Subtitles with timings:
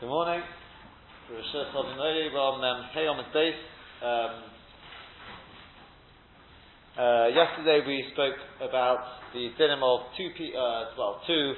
[0.00, 0.42] Good morning.
[6.98, 8.98] Uh, yesterday we spoke about
[9.30, 11.54] the dinim of two pe- uh, well, two,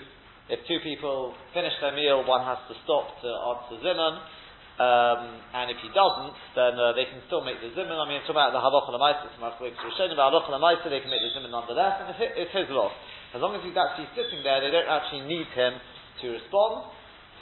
[0.53, 4.21] if two people finish their meal, one has to stop to answer zimun,
[4.85, 7.97] um, and if he doesn't, then uh, they can still make the zimun.
[7.97, 11.33] I mean, talking about the halach l'maisa, it's about halach l'maisa, they can make the
[11.41, 12.93] zimun nonetheless, and it's, it's his loss.
[13.33, 15.81] As long as he's actually sitting there, they don't actually need him
[16.21, 16.93] to respond.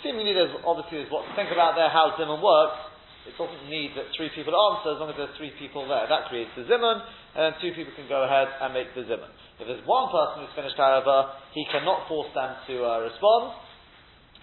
[0.04, 2.76] Seemingly, there's obviously there's what to think about there, how zimun works.
[3.24, 6.04] It doesn't need that three people answer as long as there's three people there.
[6.04, 7.00] That creates the zimun,
[7.32, 9.32] and then two people can go ahead and make the zimun.
[9.56, 13.56] If there's one person who's finished, however, he cannot force them to uh, respond.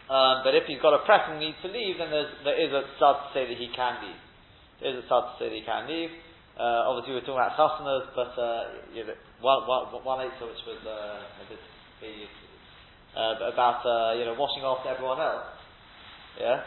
[0.09, 3.16] Um, but if he's got a pressing need to leave, then there is a stud
[3.22, 4.22] to say that he can leave.
[4.81, 6.09] There is a stud to say that he can leave.
[6.58, 9.14] Uh, obviously, we're talking about chasanas, but uh, you know,
[9.45, 11.22] one, one, one answer which was uh,
[13.16, 15.48] uh, about uh, you know washing off everyone else.
[16.40, 16.64] Yeah,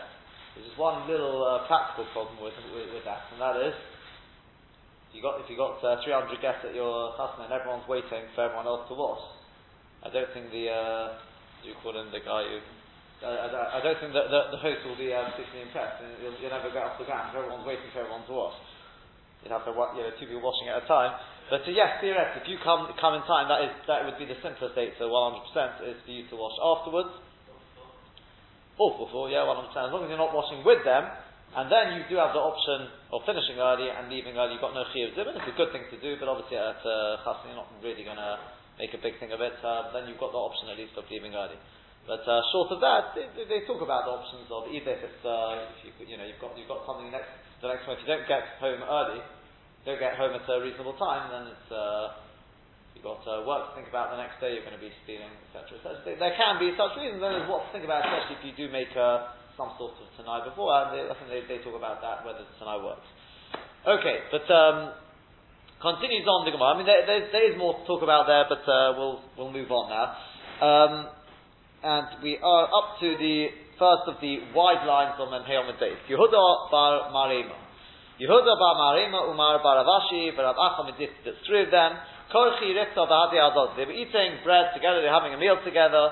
[0.54, 3.74] there's just one little uh, practical problem with, with, with, that, and that is
[5.14, 8.50] you got if you got uh, 300 guests at your chasna and everyone's waiting for
[8.50, 9.22] everyone else to wash.
[10.02, 11.06] I don't think the uh,
[11.62, 12.58] you call him the guy who.
[13.24, 16.02] I, I, I don't think that the, the, host will be uh, particularly impressed.
[16.20, 18.58] You'll, you'll, never get off the ground everyone's waiting for everyone to wash.
[19.40, 21.14] You'd have to, you know, two people washing at a time.
[21.50, 24.24] But uh, yes, theoretically, if you come come in time, that is that would be
[24.24, 24.96] the simplest date.
[24.96, 27.12] So 100% is for you to wash afterwards.
[28.74, 29.70] Or before, yeah, 100%.
[29.70, 31.06] As long as you're not washing with them,
[31.54, 34.58] and then you do have the option of finishing early and leaving early.
[34.58, 35.38] You've got no chiyuv zimun.
[35.38, 38.42] It's a good thing to do, but obviously at uh, you're not really going to
[38.74, 39.54] make a big thing of it.
[39.62, 41.54] Uh, then you've got the option at least of leaving early.
[42.10, 45.22] But uh, short of that, they, they, talk about the options of either if it's
[45.24, 47.32] uh, if you you know you've got you've got something next
[47.64, 47.96] the next one.
[47.96, 49.24] If you don't get home early,
[49.84, 52.16] don't get home at a reasonable time, then it's uh,
[52.96, 55.30] you've got uh, work to think about the next day, you're going to be stealing,
[55.48, 55.76] etc.
[55.84, 58.54] So there can be such reasons, and there's what to think about, especially if you
[58.56, 61.76] do make uh, some sort of Tanai before, and they, I think they, they, talk
[61.76, 63.06] about that, whether the Tanai works.
[63.84, 64.96] Okay, but um,
[65.84, 66.72] continues on the Gemara.
[66.72, 69.52] I mean, there, there, there is more to talk about there, but uh, we'll, we'll
[69.52, 70.06] move on now.
[70.64, 70.94] Um,
[71.84, 76.00] and we are up to the first of the wide lines on Menhei Days.
[76.08, 77.63] Yehuda bar Marema.
[78.20, 81.98] Yehuda bar Marema, Umar bar Avashi, Rav Acham, the three of them.
[82.32, 83.76] Korchi Rikta Vahadi Adot.
[83.76, 86.10] They were eating bread together, they were having a meal together.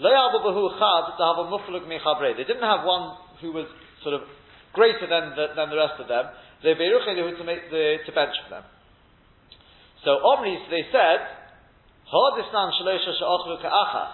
[0.00, 0.40] Lo Yabu
[0.76, 2.36] Chad to have a Mufluk Michabre.
[2.36, 3.66] They didn't have one who was
[4.02, 4.22] sort of
[4.72, 6.32] greater than the, than the rest of them.
[6.62, 8.64] They were to make the to bench for them.
[10.04, 11.20] So Omri, they said,
[12.08, 14.10] Hodisnan Shalosha Sha'ochlu Ka'achas.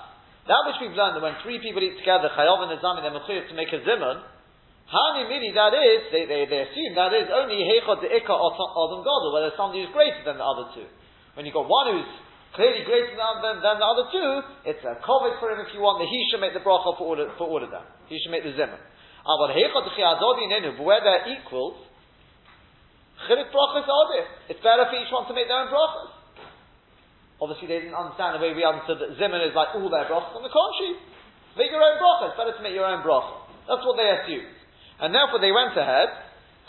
[0.47, 3.55] That which we've learned that when three people eat together, Chayov and Azami, they're to
[3.55, 4.23] make a zimun.
[4.91, 9.07] Hani mili, that is, they, they, they assume that is only Heichot the Ikka Odom
[9.07, 10.91] Godel, where there's somebody who's greater than the other two.
[11.39, 12.11] When you've got one who's
[12.59, 14.31] clearly greater than, than, the other two,
[14.67, 17.07] it's a kavod for him if you want, that he should make the bracha for
[17.07, 17.87] all of, for all of them.
[18.11, 18.83] He should make the zimmer.
[19.23, 21.87] Ah, but where they're equals,
[23.31, 26.19] it's better for each one to make their own brachas.
[27.39, 30.35] Obviously, they didn't understand the way we understood that Zimun is like all their brachas.
[30.35, 30.99] On the contrary,
[31.55, 32.35] make your own bracha.
[32.35, 33.47] It's better to make your own bracha.
[33.69, 34.60] That's what they assumed.
[35.01, 36.09] And therefore, they went ahead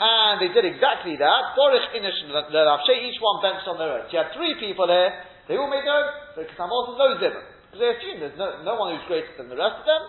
[0.01, 1.41] and they did exactly that.
[1.53, 4.09] Dorich inish each one benched on their own.
[4.09, 5.13] So you had three people here,
[5.47, 7.43] they all made their own, so Kasamos no zimmer.
[7.69, 10.03] Because they assumed there's no, no one who's greater than the rest of them.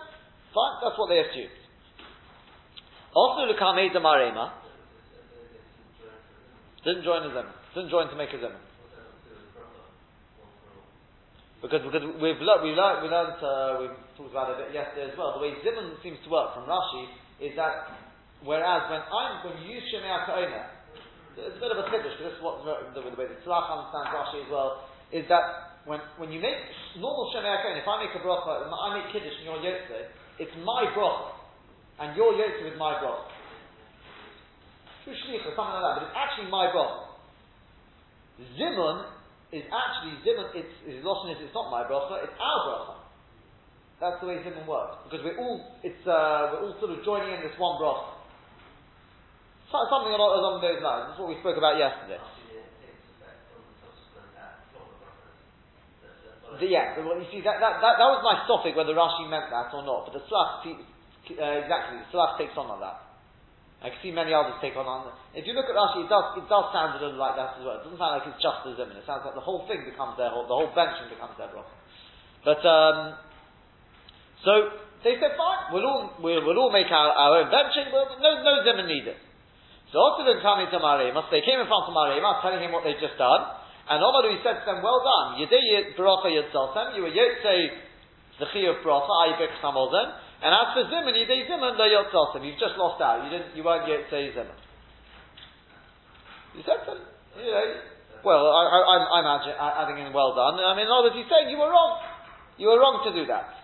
[0.49, 1.53] Fine, that's what they assumed.
[3.13, 4.51] Also, Lukamei Marema
[6.83, 7.53] didn't join the zimmer.
[7.75, 8.59] Didn't join to make a zimmer.
[11.61, 13.87] Because, because we've learned, we learned, we learned uh, we
[14.19, 15.39] talked about it a bit yesterday as well.
[15.39, 17.07] The way Zimun seems to work from Rashi
[17.39, 18.02] is that
[18.43, 20.19] Whereas when I'm when you use Shemei
[21.33, 23.39] it's a bit of a chiddush, because this is what the, the, the way the
[23.41, 26.55] Tzlach understands Rashi as well, is that when, when you make
[27.01, 30.85] normal Shemei if I make a bracha, I make Kiddush and you're Yotze, it's my
[30.93, 31.33] bracha,
[32.05, 33.33] and your Yotze is my bracha.
[35.03, 37.17] Through Shlich or something like that, but it's actually my bracha.
[38.53, 39.09] Zimun
[39.51, 42.95] is actually Zimun, it's, Lashon it's not my bracha, it's our bracha.
[43.99, 45.01] That's the way Zimun works.
[45.09, 48.12] Because we're all, it's, uh, we're all sort of joining in this one bracha.
[49.73, 51.09] Something along, those lines.
[51.09, 52.21] That's what we spoke about yesterday.
[56.61, 59.49] The, yeah, well, you see, that, that, that, that was my topic whether Rashi meant
[59.49, 63.01] that or not, but the Tzlach, uh, exactly, the takes on like that.
[63.81, 65.09] I can see many others take on on.
[65.33, 67.65] If you look at Rashi, it does, it does sound a little like that as
[67.65, 67.81] well.
[67.81, 69.01] It doesn't sound like it's just the Zimin.
[69.01, 71.73] It sounds like the whole thing becomes their whole, the whole benching becomes their bracha.
[72.45, 73.17] But, um,
[74.45, 78.21] so, they said, fine, we'll all, we'll, we'll all make our, our own benching, but
[78.21, 79.17] no, no Zimin needed.
[79.93, 82.81] So after them coming to Marimas, they came in front of Marimas, telling him what
[82.81, 83.45] they've just done.
[83.85, 85.37] And Omaru said to them, well done.
[85.37, 87.93] Yedei Barocha Yitzaltem, you were Yotzei
[88.39, 90.09] the chi of bracha, ayi bik samolzim.
[90.41, 92.41] And as for zimun, yidei zimun, lo yotzosim.
[92.45, 93.23] You've just lost out.
[93.23, 94.57] You didn't, you weren't say zimun.
[96.57, 96.97] You said that,
[97.37, 97.65] you know,
[98.23, 100.59] well, I, I'm adding in well done.
[100.59, 101.99] I mean, in other words, he's saying you were wrong.
[102.57, 103.62] You were wrong to do that.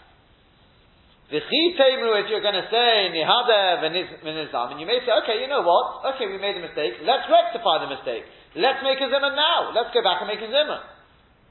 [1.30, 5.46] V'chi temru, if you're going to say nihadev v'nizam, and you may say, okay, you
[5.46, 6.02] know what?
[6.16, 6.98] Okay, we made a mistake.
[7.06, 8.26] Let's rectify the mistake.
[8.58, 9.70] Let's make a zimun now.
[9.78, 10.81] Let's go back and make a zimun.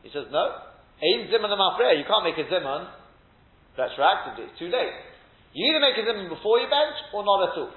[0.02, 0.66] He says, no.
[0.98, 1.54] Ein zimun
[1.94, 2.90] You can't make a zimun
[3.78, 4.50] retroactively.
[4.50, 4.98] It's too late.
[5.54, 7.70] You either make a zimun before you bench or not at all.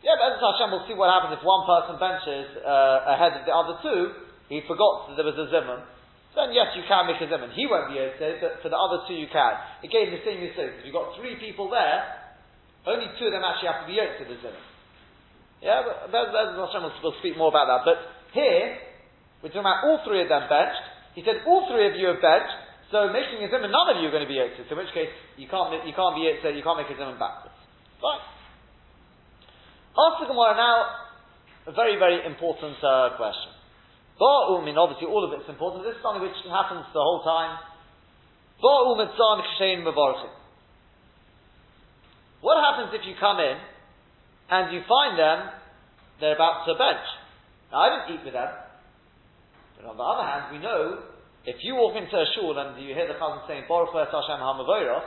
[0.00, 3.52] Yeah, but Hashem will see what happens if one person benches uh, ahead of the
[3.52, 4.24] other two.
[4.48, 5.84] He forgot that there was a zimun.
[6.36, 7.56] Then yes, you can make a zimun.
[7.56, 8.12] He won't be to,
[8.44, 9.56] but for the other two you can.
[9.80, 10.76] Again, the same mistake.
[10.78, 12.04] If you've got three people there,
[12.84, 14.64] only two of them actually have to be to the zimun.
[15.64, 15.80] Yeah,
[16.12, 17.82] but Hashem will, will speak more about that.
[17.88, 17.98] But
[18.36, 18.76] here,
[19.40, 20.84] we're talking about all three of them benched.
[21.16, 22.52] He said all three of you have benched,
[22.92, 24.60] so making a zimun, none of you are going to be yoked.
[24.60, 25.08] So in which case,
[25.40, 27.56] you can't, you can't be so you can't make a zimun backwards.
[28.04, 28.20] Fine.
[29.96, 30.76] Ask the Gemara now
[31.64, 33.55] a very, very important uh, question.
[34.16, 35.84] Mean, obviously all of it's important.
[35.84, 37.60] This is something which happens the whole time.
[42.40, 43.56] What happens if you come in
[44.48, 45.52] and you find them,
[46.20, 47.04] they're about to bench.
[47.68, 48.48] Now, I didn't eat with them.
[49.76, 51.04] But on the other hand, we know,
[51.44, 55.04] if you walk into a shul and you hear the cousin saying, Baruch Hashem HaMavoirach,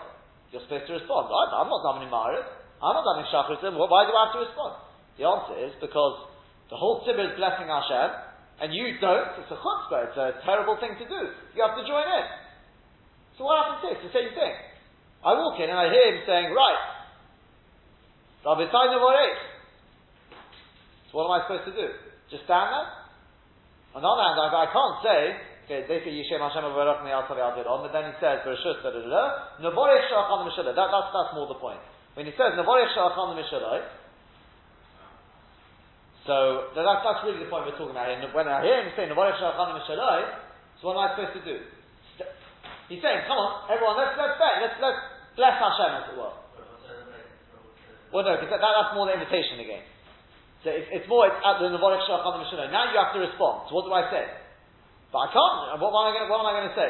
[0.53, 1.33] you're supposed to respond.
[1.33, 2.45] I, am not davening Ma'ariv.
[2.85, 4.73] I'm not davening Shachar Why do I have to respond?
[5.17, 6.29] The answer is because
[6.69, 8.28] the whole tzibur is blessing Hashem,
[8.61, 9.39] and you don't.
[9.39, 10.11] It's a chutzpah.
[10.11, 11.21] It's a terrible thing to do.
[11.55, 12.25] You have to join in.
[13.39, 13.93] So what happens here?
[13.95, 14.53] It's the same thing.
[15.23, 16.99] I walk in and I hear him saying, right,
[18.43, 18.55] so
[21.11, 21.87] what am I supposed to do?
[22.31, 22.87] Just stand there?
[23.95, 25.19] On the other hand, I, I can't say,
[25.67, 28.95] okay, they say Yishem Hashem Avarach Me Altavi Al but then he says, Bereshus, da
[28.95, 29.23] da
[29.59, 30.71] Navorech Sha'achan Mishalai.
[30.71, 31.83] That, that's, that's more the point.
[32.15, 33.83] When he says, Navorech Sha'achan Mishalai,
[36.29, 38.21] so that's, that's really the point we're talking about here.
[38.29, 40.45] When I hear him say, Navorech Sha'achan Mishalai,
[40.77, 41.57] so what am I supposed to do?
[42.85, 45.01] He's saying, come on, everyone, let's, let's bet, let's, let's
[45.33, 46.37] bless Hashem, as it were.
[48.13, 49.81] Well, no, because that, that's more the invitation again.
[50.61, 53.69] So it's, it's more, it's at the Navorik Shacham Now you have to respond.
[53.69, 54.25] So what do I say?
[55.09, 55.81] But I can't.
[55.81, 56.89] What, am, I going, what am I going to say?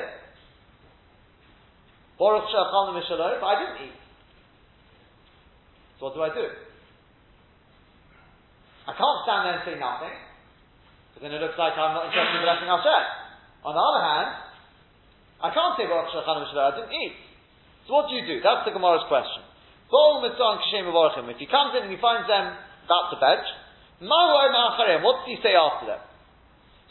[2.20, 3.98] Baruch Shacham Mishalom, but I didn't eat.
[6.00, 6.48] So what do I do?
[8.90, 10.10] I can't stand there and say nothing,
[11.14, 13.06] because then it looks like I'm not interested in blessing Hashem.
[13.70, 14.30] On the other hand,
[15.46, 17.14] I can't say Mishalom, I didn't eat.
[17.86, 18.42] So what do you do?
[18.42, 19.46] That's the Gemara's question.
[19.90, 22.54] If he comes in and he finds them
[22.86, 23.46] about to bench,
[24.00, 26.02] what does he say after them?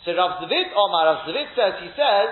[0.03, 2.29] So Rav Zvid Omar, Rav Zvid says, he says,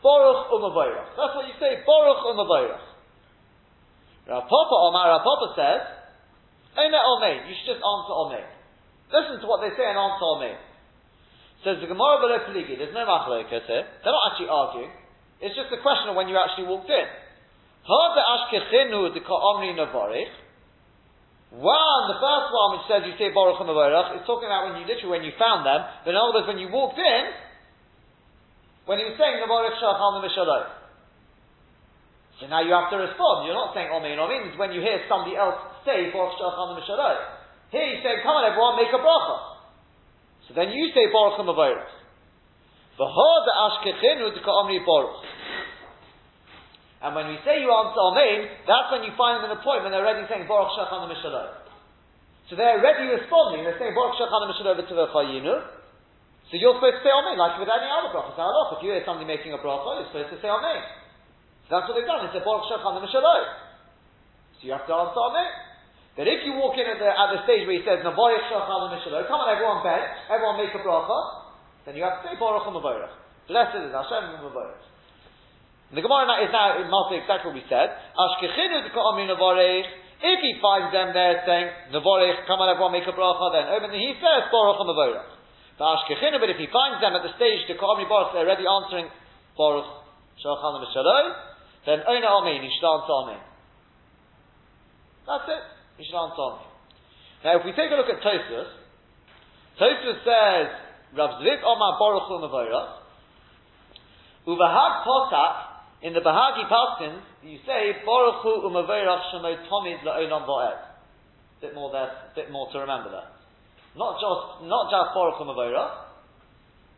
[0.00, 1.12] Baruch umavoyrach.
[1.16, 2.84] That's what you say, Baruch umavoyrach.
[4.28, 5.82] Rav Papa Omar, Rav Papa says,
[6.80, 8.55] Ene Omein, you should just answer Omein.
[9.12, 10.56] Listen to what they say and answer Omein.
[11.62, 13.86] Says the Gemara below Peligi, there's no machlokas here.
[13.86, 14.90] They're not actually arguing.
[15.40, 17.06] It's just a question of when you actually walked in.
[17.86, 18.18] One,
[22.10, 25.14] the first one which says you say Baruch HaMavorach, is talking about when you literally
[25.14, 27.22] when you found them, but in other words when you walked in,
[28.90, 30.66] when he was saying Baruch Shachal Mishalom.
[32.42, 33.46] So now you have to respond.
[33.46, 35.54] You're not saying Omein Omein, it's when you hear somebody else
[35.86, 37.35] say Baruch Shachal Mishalom.
[37.74, 39.36] Here he's saying, come on everyone, make a bracha.
[40.46, 41.90] So then you say Baruch HaMavorach.
[42.96, 45.26] V'hod Ashkechinu Omri Baruch.
[47.02, 49.84] And when we say you answer Amen, that's when you find them in the point
[49.84, 51.68] when they're already saying Baruch Shachan Mishalot.
[52.48, 55.54] So they're already responding, they're saying Baruch Shachan the Chayinu.
[56.48, 58.32] So you're supposed to say Amen, like with any other bracha.
[58.32, 60.80] If you hear somebody making a bracha, you're supposed to say Amen.
[61.68, 63.44] So that's what they've done, they said Baruch Shachan Mishalot.
[64.56, 65.65] So you have to answer Amen.
[66.16, 68.88] But if you walk in at the, at the stage where he says Baruch Shachan
[68.88, 70.00] Mishalot, come on everyone beg,
[70.32, 71.44] everyone make a bracha,
[71.84, 73.12] then you have to say Baruch Mavorach.
[73.44, 74.80] Blessed is Hashem Mavorach.
[75.92, 77.92] The Gemara is now in Malta exactly what we said.
[78.16, 83.68] Ashkechinu If he finds them there saying Navorech, come on everyone make a bracha, then
[83.68, 85.36] oh, open he says Baruch Mavorach.
[85.76, 89.12] But if he finds them at the stage to Ka'amri Baruch, they're already answering
[89.52, 89.84] Baruch
[90.40, 91.24] Shachan Mishaloi,
[91.84, 93.36] then Ona Amen, he should answer.
[95.28, 95.75] That's it.
[95.98, 96.60] Answer Amen.
[97.44, 98.68] Now if we take a look at Tosfos,
[99.80, 100.68] Tosfos says
[101.16, 103.00] Rav Zvik Omar Baruch Mavorach,
[104.46, 105.54] Uvahag Potak
[106.02, 110.78] in the Bahagi Paskins, you say, Baruch Hu Umaverach Shemot Tomid La'olam Va'ed.
[111.60, 113.30] Bit more there, a bit more to remember there.
[113.96, 116.04] Not just, not just Baruch Umaverach,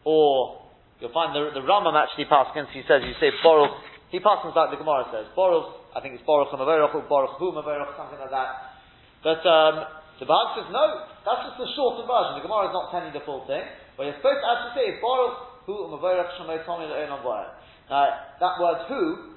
[0.05, 0.63] or
[1.01, 3.71] you'll find the, the actually Paskins, he says, you say Baruch
[4.09, 5.29] he passes like the Gemara says.
[5.37, 8.78] Baruch, I think it's Baruch Mavarach or Baruch Hu Mavarach, something like that.
[9.23, 9.75] But um,
[10.19, 10.83] the Bahag says, no,
[11.27, 12.39] that's just the shorter version.
[12.39, 13.63] The Gemara is not telling you the full thing.
[13.99, 18.07] What you're supposed to actually say is Baruch Hu Mavarach Shemay Tomi Le'enon Now,
[18.39, 19.35] that word Hu,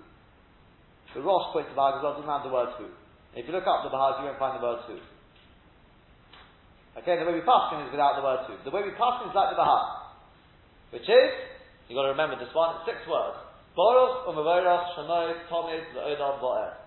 [1.13, 2.89] the Rosh points to Bahag as well, doesn't have the word Hu.
[3.33, 4.97] If you look up the Bahag, you won't find the word Hu.
[7.01, 8.53] Okay, the way we pass is without the word Hu.
[8.65, 9.85] The way we pass is like the Bahag,
[10.93, 11.31] which is,
[11.89, 13.37] you've got to remember this one, six words.
[13.75, 16.80] Baruch u'mavorach shanoi tomid le'odam va'er.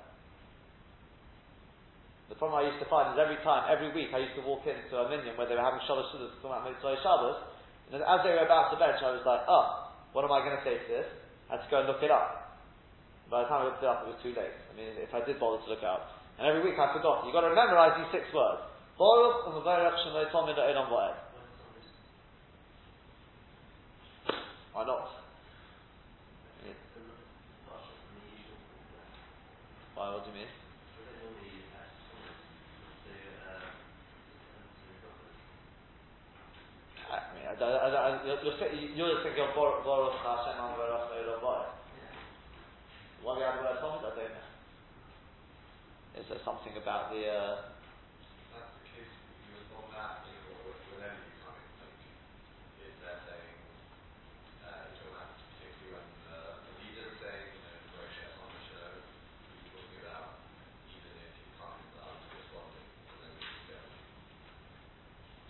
[2.32, 4.64] The problem I used to find is every time, every week, I used to walk
[4.64, 7.36] into a minion where they were having Shabbos Shabbos talking about Mitzvah Shabbos,
[7.92, 10.56] and as they were about to bench, I was like, oh, what am I going
[10.56, 11.08] to say to this?
[11.52, 12.56] I had to go and look it up.
[13.28, 14.56] By the time I looked it up, it was too late.
[14.56, 16.16] I mean, if I did bother to look it up.
[16.40, 17.28] And every week I forgot.
[17.28, 18.64] You've got to memorize these six words.
[18.96, 21.14] Baruch u'mavorach shanoi tomid le'odam va'er.
[24.72, 25.08] Why not?
[29.94, 30.10] Why?
[30.10, 30.63] What do you mean?
[37.54, 41.70] You're, you're, thinking of Baruch Hashem Elobai.
[43.22, 43.62] Why have?
[43.62, 44.10] I don't know.
[46.18, 47.22] Is there something about the?
[47.22, 47.70] Uh,
[48.50, 49.06] That's the case.
[49.46, 51.94] You respond that with, with any kind of thing.
[52.82, 53.54] Is they're saying,
[54.66, 58.62] uh, you're particularly when uh, the leader is saying, you know, very chef on the
[58.66, 59.14] show.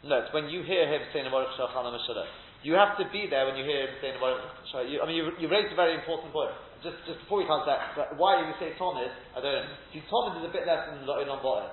[0.05, 2.29] No, it's when you hear him saying Baruch Shachana Mashallah.
[2.65, 5.01] You have to be there when you hear him saying Baruch Shachana.
[5.01, 6.53] I mean, you, you raised a very important point.
[6.85, 9.67] Just, just before we come to that, why you say Thomas, I don't know.
[9.97, 11.73] See, Thomas is a bit less than Lo'ilon Bo'er.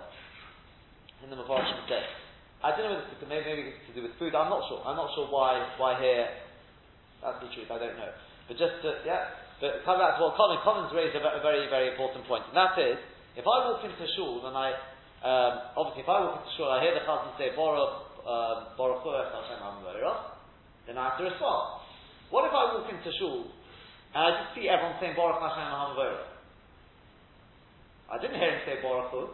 [1.21, 2.01] In the Mavarish say.
[2.65, 4.33] I don't know whether it's maybe, maybe it's to do with food.
[4.33, 4.81] I'm not sure.
[4.81, 6.29] I'm not sure why why here.
[7.21, 7.69] That's the truth.
[7.69, 8.09] I don't know.
[8.49, 9.37] But just to, yeah.
[9.61, 12.57] But come back to what Colin Collins raised a, a very very important point, and
[12.57, 12.97] that is
[13.37, 14.73] if I walk into shul and I
[15.21, 18.10] um, obviously if I walk into shul I hear the chazan say um,
[18.77, 19.59] Baruch Hashem
[20.87, 21.81] then I have to respond.
[22.29, 23.51] What if I walk into shul
[24.15, 26.25] and I just see everyone saying Baruch Hashem Hamavera?
[28.11, 29.31] I didn't hear him say Baruch.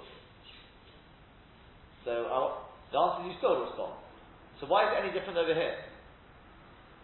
[2.06, 4.00] So uh, I'll, the answer is you still respond.
[4.60, 5.75] So why is it any different over here?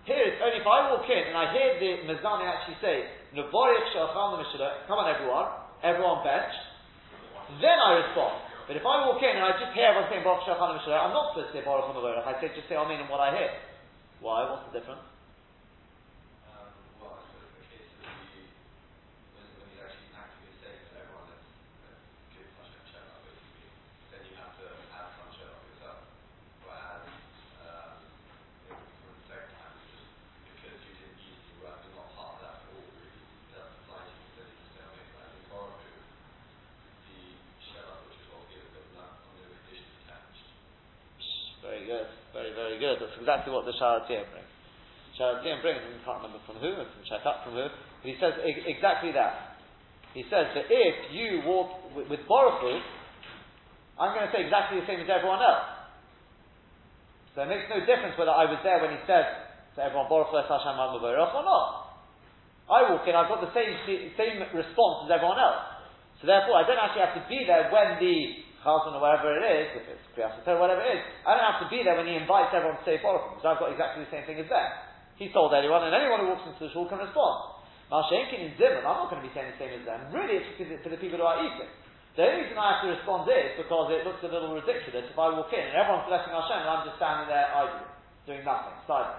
[0.06, 5.08] Here only if I walk in and I hear the Mizani actually say, Come on
[5.10, 5.48] everyone,
[5.82, 6.54] everyone bench,
[7.58, 8.53] then I respond.
[8.68, 11.36] But if I walk in and I just hear everyone saying Baruch Shachan I'm not
[11.36, 12.24] supposed to say Baruch Hamarach.
[12.24, 13.52] I say just say Amen in what I hear.
[14.24, 14.48] Why?
[14.48, 15.13] What's the difference?
[43.24, 44.52] Exactly what the Sharatiyah brings.
[45.16, 48.20] Sharatiyah brings, I can't remember from who, I can check up from who, but he
[48.20, 49.56] says e- exactly that.
[50.12, 52.84] He says that if you walk with, with Baruch
[53.98, 55.70] I'm going to say exactly the same as everyone else.
[57.34, 59.26] So it makes no difference whether I was there when he said
[59.74, 61.94] to everyone, Baruch Hashem or not.
[62.70, 63.74] I walk in, I've got the same,
[64.18, 65.74] same response as everyone else.
[66.22, 69.44] So therefore, I don't actually have to be there when the Chazan or whatever it
[69.44, 72.08] is, if it's Kriyas or whatever it is, I don't have to be there when
[72.08, 74.70] he invites everyone to say Baruch because I've got exactly the same thing as them.
[75.20, 77.62] He's told anyone, and anyone who walks into the shul can respond.
[77.92, 80.10] Mashenkin in Zimran, I'm not going to be saying the same as them.
[80.10, 81.70] Really, it's because it's for the people who are eating.
[82.18, 85.18] The only reason I have to respond is because it looks a little ridiculous if
[85.18, 87.90] I walk in and everyone's blessing Hashem and I'm just standing there idly,
[88.30, 89.18] doing nothing, silent.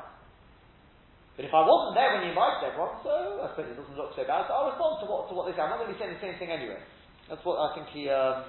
[1.35, 4.15] But if I wasn't there when he invites everyone, so I suppose it doesn't look
[4.15, 5.67] so bad, so I'll respond to what, to what they say.
[5.67, 6.79] I'm not going to be saying the same thing anyway.
[7.27, 8.47] That's what I think he, um,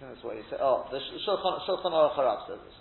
[0.00, 0.62] that's what he said.
[0.62, 2.78] Oh, the Shulchan, Shulchan Aruch Harav says this.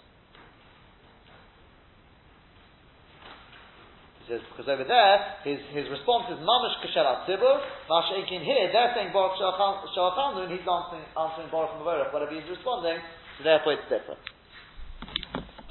[4.22, 7.58] He says, because over there, his, his response is Mamash Kasher Tzibur,
[7.90, 13.02] Masha'inkin here, they're saying Baruch Shachanu, and he's answering, answering Baruch Mavorach, whatever he's responding,
[13.40, 14.22] so therefore it's different.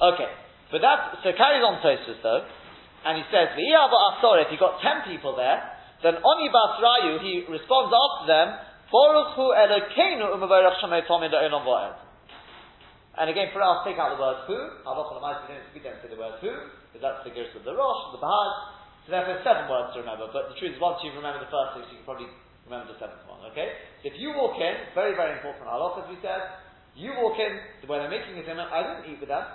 [0.03, 0.31] Okay,
[0.73, 2.43] but that, so carries on Tosfos though,
[3.07, 5.62] and he says, V'iyava Asor, if you've got ten people there,
[6.03, 8.49] then Oni Basrayu, he responds after them,
[8.93, 11.97] Baruch hu Elokeinu ha'olam va'ed.
[13.16, 14.59] And again, for us, take out the word who.
[14.85, 15.16] Halacha
[15.73, 16.52] we don't say the word who,
[16.93, 18.52] because that's the gears of the Rosh, the Bahag.
[19.09, 20.28] So therefore, seven words to remember.
[20.28, 22.28] But the truth is, once you remember the first six, you can probably
[22.69, 23.40] remember the seventh one.
[23.57, 23.73] Okay?
[24.05, 26.45] So if you walk in, very, very important halacha, as we said,
[26.93, 27.57] you walk in,
[27.88, 29.49] when they're making a dinner, I didn't eat with them.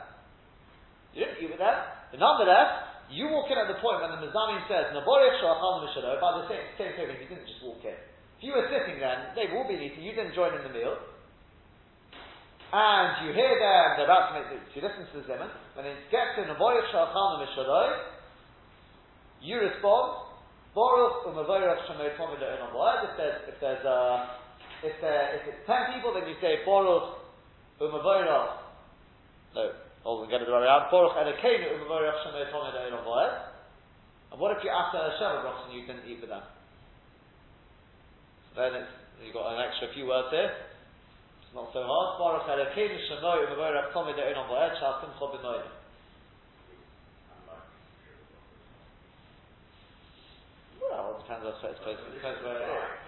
[1.14, 1.78] You didn't eat with them.
[2.10, 6.16] But nonetheless, You walk in at the point when the Mizamin says, Naborich Shulchan Mishalo,
[6.24, 8.00] by the same, same token, you didn't just walk in.
[8.42, 10.98] If you were sitting there, they will be eating, you didn't join in the meal,
[12.74, 15.54] and you hear them, they're about to make the, if you listen to the Zimun,
[15.78, 18.02] when it gets to Naborich Shulchan Mishalo,
[19.46, 20.26] you respond,
[20.74, 24.26] Baruch Umavorach Shemay Tomid If there's, if there's, uh,
[24.82, 27.22] if there, if it's ten people, then you say Baruch
[27.78, 28.58] Umavorach,
[29.54, 29.70] no,
[30.02, 30.90] Hold on, get it the right around.
[30.90, 33.38] Baruch Elokeinu u'mevorach shemei tomed e'elam voed.
[34.32, 36.42] And what if you after Sheva brachas and you didn't eat with them?
[38.56, 38.92] Then it's,
[39.24, 40.52] you've got an extra few words here.
[40.52, 42.20] It's not so hard.
[42.20, 42.48] Baruch
[45.32, 45.72] b'noyim.
[50.82, 51.56] Well, it depends, I
[51.96, 53.02] it depends where it is.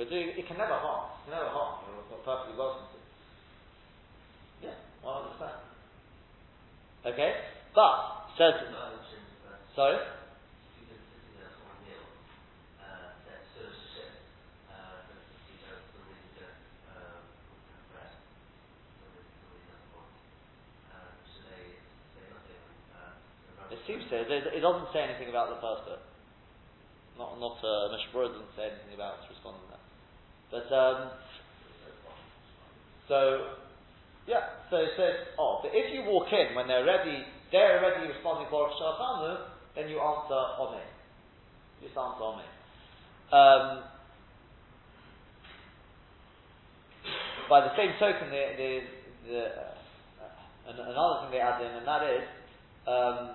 [0.00, 1.12] Because it, it, can never harm.
[1.12, 1.84] It can never harm.
[2.08, 2.99] You're perfectly welcome to.
[5.06, 5.60] Understand.
[7.06, 7.32] Okay?
[7.74, 8.54] But, says.
[9.74, 9.98] Sorry?
[23.70, 24.18] It seems to.
[24.18, 26.02] It doesn't say anything about the first bit.
[27.16, 29.84] Not, not uh, Mishmur doesn't say anything about responding to that.
[30.50, 31.10] But um,
[33.06, 33.54] so
[34.30, 38.06] yeah, so it says, oh, but if you walk in when they're ready, they're already
[38.06, 40.86] responding Baruch Shachanu, then you answer Amen.
[41.82, 42.46] You just answer Amen.
[43.34, 43.66] Um,
[47.50, 48.70] by the same token, the, the,
[49.26, 52.22] the uh, another thing they add in, and that is,
[52.86, 53.34] um,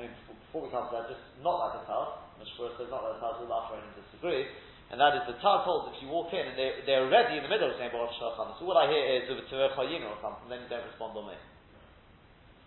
[0.00, 0.12] I mean,
[0.48, 3.28] before we come to that, just not like the Taz, Mishpur says not like the
[3.28, 4.48] Taz, all the Afrain disagree,
[4.94, 7.42] and that is the Taz holds if you walk in and they're, they're already in
[7.42, 8.54] the middle of saying Baruch Shulchan.
[8.62, 11.38] So what I hear is of a or something, then you don't respond on me.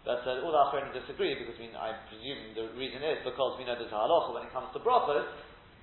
[0.04, 3.56] But uh, all the Achronim disagree because I mean I presume the reason is because
[3.56, 5.24] we know there's a halacha when it comes to brachas,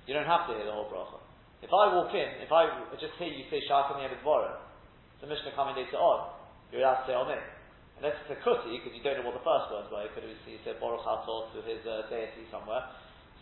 [0.05, 1.17] you don't have to hear the whole bracha.
[1.65, 2.69] If I walk in, if I
[3.01, 4.53] just hear you say Shacham Yevit Dvorim,
[5.21, 6.29] the Mishnah coming later on,
[6.69, 7.41] you're allowed to say Amen.
[7.97, 10.05] Unless it's a kuti, because you don't know what the first words were.
[10.05, 12.85] You could have said Baruch Hator to his uh, deity somewhere.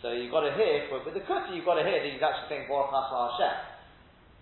[0.03, 2.19] So you've got to hear, but with the kuti, you've got to hear that he's
[2.19, 3.55] actually saying Baruch Hashem.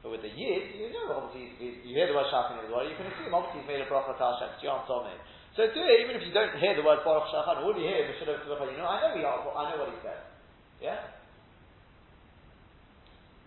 [0.02, 2.90] But with the Yid, you know, obviously, you hear the word Shachim in the word,
[2.90, 5.14] you can assume, obviously, he's made a Baruch Hashem, it's Yom Tomei.
[5.54, 8.10] So do it, even if you don't hear the word Baruch Shachan, all you hear
[8.10, 10.18] is Mishnah you know, I know, are, I know what he said.
[10.82, 10.98] Yeah?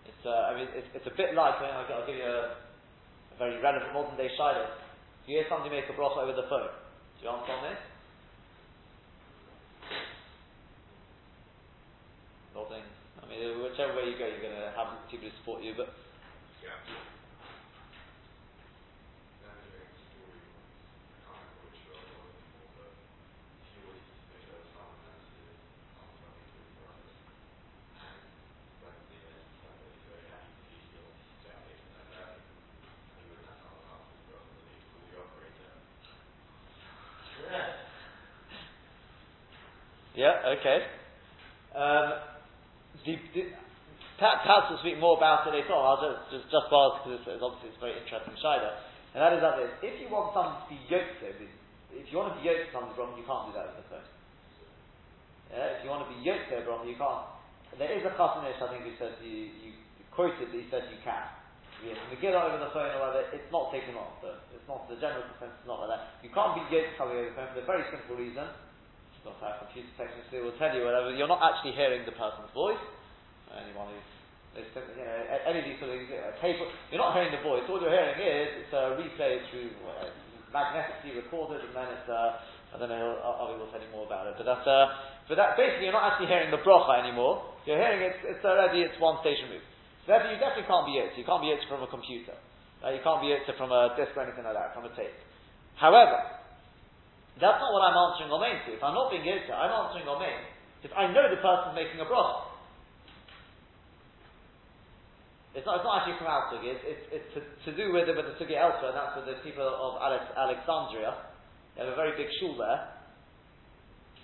[0.07, 2.23] It's, uh, I mean, it's, it's a bit like, I mean, I'll, I'll give you
[2.23, 4.71] a, a, very relevant modern day shiloh.
[4.71, 6.71] If you hear somebody make a bracha over the phone,
[7.19, 7.94] do you understand this?
[12.55, 12.83] Nothing.
[13.21, 15.93] I mean, whichever way you go, you're going to have people who support you, but.
[16.63, 16.71] Yeah.
[40.15, 40.79] Yeah, okay.
[41.75, 42.34] Um,
[43.03, 43.41] the, the,
[44.19, 45.83] perhaps we'll speak more about it later on.
[45.83, 48.79] I'll just, just, just because it's, it's, obviously it's very interesting shida.
[49.11, 49.71] And that is that this.
[49.83, 52.99] If you want someone to be yoked if you want to be yoked to someone's
[52.99, 54.09] wrong, you can't do that over the phone.
[55.47, 57.23] Yeah, if you want to be yoked to wrong, you can't.
[57.79, 59.71] There is a chasanish, I think, who says you, you
[60.11, 61.23] quoted that he says you can.
[61.83, 64.19] Yes, Megillah over the phone or whatever, it's not taken off.
[64.23, 66.19] So it's not the general consensus is not like that.
[66.23, 68.47] You can't be yoked to over the phone for a very simple reason
[69.25, 72.79] not our computer technicians will tell you whatever, you're not actually hearing the person's voice.
[73.49, 74.15] Anyone who's
[74.55, 75.19] you know,
[75.51, 76.55] any of these sort of things, tape,
[76.87, 77.67] you're not hearing the voice.
[77.67, 80.07] All you're hearing is it's a replay through uh,
[80.55, 82.39] magnetically recorded, and then it's uh,
[82.71, 83.19] I don't know.
[83.19, 84.87] Avi will tell you more about it, but that's uh,
[85.27, 87.43] but that basically you're not actually hearing the brocha anymore.
[87.67, 88.15] You're hearing it.
[88.23, 89.63] It's already it's one station move.
[90.07, 91.11] So therefore, you definitely can't be it.
[91.19, 92.39] You can't be it from a computer.
[92.79, 95.15] Uh, you can't be it from a disc or anything like that, from a tape.
[95.75, 96.44] However,
[97.39, 98.69] that's not what I'm answering Amen to.
[98.75, 100.39] If I'm not being Yotze, I'm answering Amen.
[100.83, 102.55] If I know the person's making a bracha.
[105.55, 108.11] It's not, it's not actually from our sugi, it's, it's, it's to, to, do with,
[108.11, 111.15] with the sugi elsewhere, and that's with the people of Alex, Alexandria.
[111.75, 112.91] They have a very big shul there.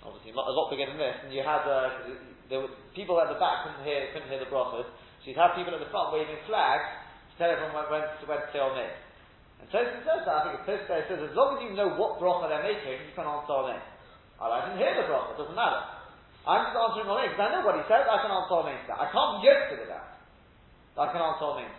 [0.04, 1.16] Obviously, a lot bigger than this.
[1.24, 2.04] And you had, uh,
[2.52, 4.84] there were people at the back couldn't hear, couldn't hear the brachas.
[5.24, 6.84] So you'd have people at the front waving flags
[7.32, 8.92] to tell everyone when, when, when to say Amen.
[9.72, 10.36] Tosis says that.
[10.36, 13.16] I think it's Tosis says as long as you know what bracha they're making, you
[13.16, 13.82] can answer on it.
[14.36, 15.32] I didn't hear the bracha.
[15.32, 15.80] It doesn't matter.
[16.44, 18.04] I'm just answering on it because I know what he says.
[18.04, 18.84] I can answer on it.
[18.92, 20.06] I can't get to that.
[21.00, 21.72] I can answer on it.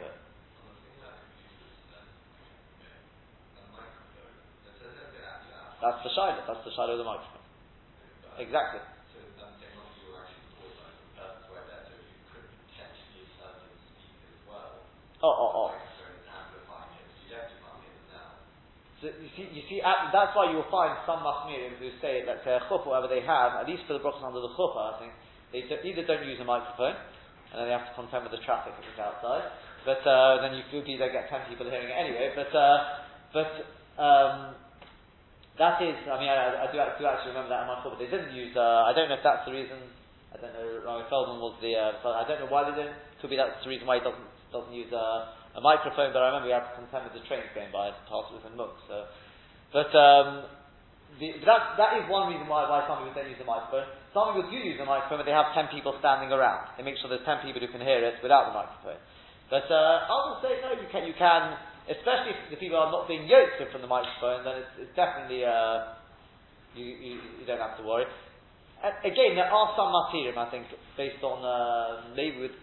[5.83, 6.39] That's the shiloh.
[6.47, 7.43] That's the shiloh of the microphone.
[8.39, 8.79] Exactly.
[15.21, 15.92] Oh, oh, oh.
[19.03, 22.47] You see, you see, at, that's why you will find some machmirim who say, let's
[22.47, 25.03] say a chuppah, whatever they have, at least for the brachas under the chuppah, I
[25.03, 25.11] think,
[25.51, 26.95] they do, either don't use a microphone,
[27.51, 29.51] and then they have to contend with the traffic if it's outside,
[29.85, 32.33] but uh, then you could either get ten people hearing it anyway.
[32.33, 32.77] But uh,
[33.29, 33.51] but
[34.01, 34.57] um,
[35.61, 37.99] that is, I mean, I, I do, I do actually remember that in my chuppah.
[38.01, 38.57] They didn't use.
[38.57, 39.77] Uh, I don't know if that's the reason.
[40.33, 40.65] I don't know.
[40.81, 41.77] Rabbi Feldman was the.
[41.77, 42.97] Uh, I don't know why they didn't.
[43.21, 46.13] Could be that's the reason why he doesn't doesn't use a, a microphone.
[46.13, 48.57] But I remember we had to contend with the trains going by past with and
[48.57, 48.77] look.
[48.89, 49.07] So,
[49.71, 50.49] but um,
[51.17, 53.89] the, that that is one reason why why some people don't use a microphone.
[54.13, 56.73] Some people do use a microphone, but they have ten people standing around.
[56.77, 59.01] They make sure there's ten people who can hear it without the microphone.
[59.49, 61.57] But uh, others say no, you can you can,
[61.89, 65.45] especially if the people are not being yoked from the microphone, then it's, it's definitely.
[65.45, 66.01] Uh,
[66.73, 68.05] you, you, you don't have to worry.
[68.81, 70.65] Again, there are some material, I think,
[70.97, 72.57] based on uh, maybe with.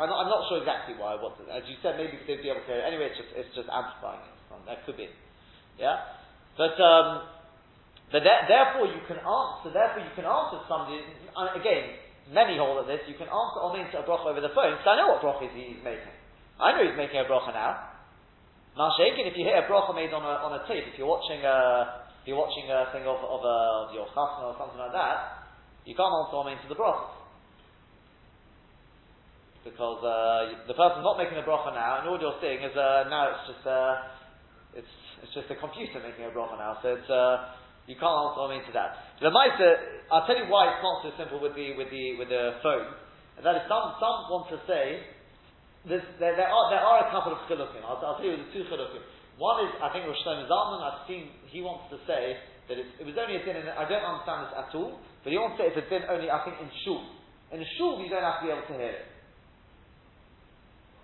[0.00, 1.20] I'm not, I'm not sure exactly why.
[1.20, 2.72] What as you said, maybe they'd be able to.
[2.72, 4.32] Anyway, it's just it's just amplifying it.
[4.64, 5.12] That could be,
[5.76, 6.16] yeah.
[6.56, 7.28] But um,
[8.08, 9.68] but there, therefore you can answer.
[9.68, 11.04] Therefore you can answer somebody.
[11.36, 12.00] Uh, again,
[12.32, 13.04] many hold at this.
[13.04, 14.80] You can answer Amen to a bracha over the phone.
[14.80, 16.16] So I know what bracha he's making.
[16.56, 17.92] I know he's making a bracha now.
[18.80, 21.44] Now, if you hear a bracha made on a on a tape, if you're watching
[21.44, 24.92] a if you're watching a thing of, of, a, of your chasna or something like
[24.96, 25.44] that,
[25.84, 27.19] you can't answer amen to the bracha.
[29.60, 33.04] Because uh, the person's not making a bracha now, and all you're seeing is uh,
[33.12, 36.80] now it's just uh, it's it's just a computer making a bracha now.
[36.80, 39.20] So it's uh, you can't answer amen to that.
[39.20, 39.68] The Maisa,
[40.08, 42.88] I'll tell you why it's not so simple with the with the with the phone.
[43.36, 45.04] And that is some some want to say
[45.84, 47.80] there, there, are there are a couple of chilukim.
[47.84, 49.00] I'll, I'll tell you the two chilukim.
[49.40, 50.80] One is I think Rosh Zalman.
[50.84, 52.36] I've seen he wants to say
[52.68, 53.58] that it was only a din.
[53.58, 56.04] and I don't understand this at all, but he wants to say it's a din
[56.06, 56.30] only.
[56.30, 57.00] I think in shul.
[57.50, 59.09] In shul you don't have to be able to hear it.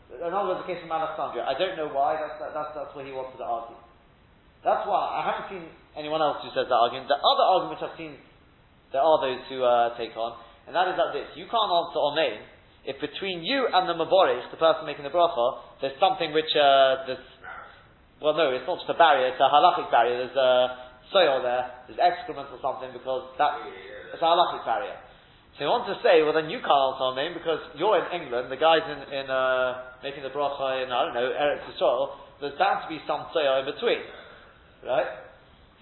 [0.07, 1.42] Another was the case of Alexandria.
[1.42, 2.14] I don't know why.
[2.14, 3.79] That's, that, that's, that's where he wanted to argue.
[4.62, 5.64] That's why I haven't seen
[5.99, 7.11] anyone else who says that argument.
[7.11, 8.14] The other argument I've seen,
[8.95, 11.99] there are those who uh, take on, and that is like this: you can't answer
[11.99, 12.38] Omein
[12.87, 17.03] if between you and the Maborish, the person making the bracha, there's something which uh,
[17.11, 17.27] there's
[18.23, 20.25] well, no, it's not just a barrier; it's a halachic barrier.
[20.25, 20.51] There's a
[21.12, 23.61] soil there, there's excrement or something because that
[24.14, 24.97] it's a halachic barrier.
[25.57, 28.53] So you want to say, well then you can't answer Amen because you're in England,
[28.53, 32.12] the guy's in, in uh, making the bracha in, I don't know, Eretz Yisrael,
[32.45, 34.05] there's bound to be some soil in between.
[34.85, 35.09] Right?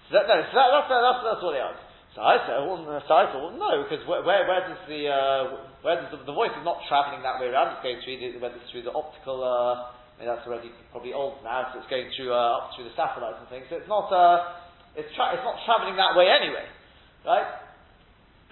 [0.07, 1.75] So that, no, so that, that's, that's, that's what they are.
[2.15, 5.11] So I said, well, so I thought, well, no, because where, where, where does the,
[5.11, 5.41] uh,
[5.83, 8.39] where does the, the, voice is not travelling that way around, it's going through the,
[8.39, 11.91] whether it's through the optical, uh, I mean, that's already probably old now, so it's
[11.91, 14.55] going through, uh, up through the satellites and things, so it's not, uh,
[14.95, 16.63] it's, tra- it's not travelling that way anyway.
[17.27, 17.64] Right?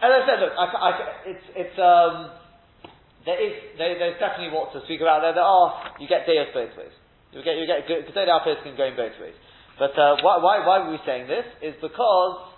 [0.04, 0.90] As I said, look, I, I,
[1.32, 2.36] it's, it's, um,
[3.24, 5.32] there is, there, there's definitely what to speak about there.
[5.32, 6.92] There are, you get deos both ways.
[7.32, 9.32] You get, you get, Gedolei Alpes can go in both ways.
[9.80, 11.48] But, uh, why, why, why were we saying this?
[11.64, 12.52] Is because,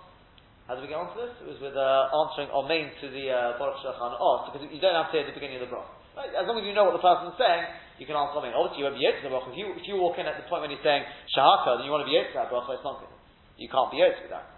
[0.66, 1.38] how did we get onto this?
[1.38, 4.98] It was with, uh, answering Amen to the, uh, Baruch Shachan Os, because you don't
[4.98, 5.94] have to say at the beginning of the Baruch.
[6.18, 6.34] Right?
[6.34, 7.62] As long as you know what the person's saying,
[8.02, 8.58] you can answer Amen.
[8.58, 9.54] Obviously, you won't be yoked to the Baruch.
[9.54, 11.94] If you, if you walk in at the point when he's saying Shahaka, then you
[11.94, 13.14] want to be yoked to that Baruch, it's not good.
[13.62, 14.55] You can't be yoked with that.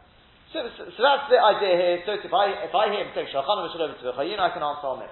[0.53, 1.99] So, so, so, that's the idea here.
[2.07, 4.87] So if I if I hear him saying Shachan Shalom to Chayin, I can answer
[4.87, 5.11] on it.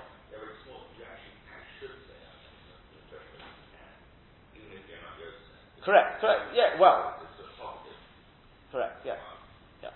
[5.83, 6.55] Correct, correct.
[6.55, 7.19] Yeah, well.
[8.71, 9.05] Correct.
[9.05, 9.19] Yeah,
[9.83, 9.93] yeah.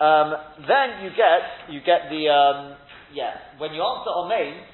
[0.00, 0.32] Um,
[0.66, 2.78] then you get you get the um,
[3.12, 3.58] yeah.
[3.58, 4.64] When you answer Amen,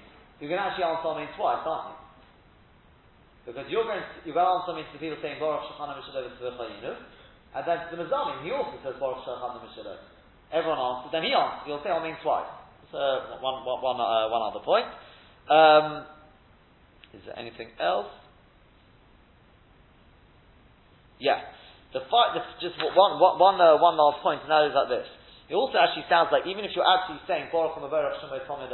[0.40, 1.96] you can actually answer Amen twice, aren't you?
[3.48, 5.88] Because you're going to, you're going to answer Amen to the people saying Baruch Shachan
[6.04, 7.19] Shalom to Chayinu.
[7.54, 9.98] And then to the Mazalim, he also says Baruch Shalom Mishalom.
[10.54, 12.46] Everyone answers, then he answers, You'll say Amen twice.
[12.90, 12.98] So,
[13.42, 14.86] one, one, one, uh, one other point.
[15.50, 16.06] Um,
[17.14, 18.10] is there anything else?
[21.18, 21.42] Yeah.
[21.92, 25.06] The fight, the, just one, one, uh, one last point, and that is like this.
[25.50, 28.70] It also actually sounds like, even if you're actually saying Baruch Baruch Shemot Tomid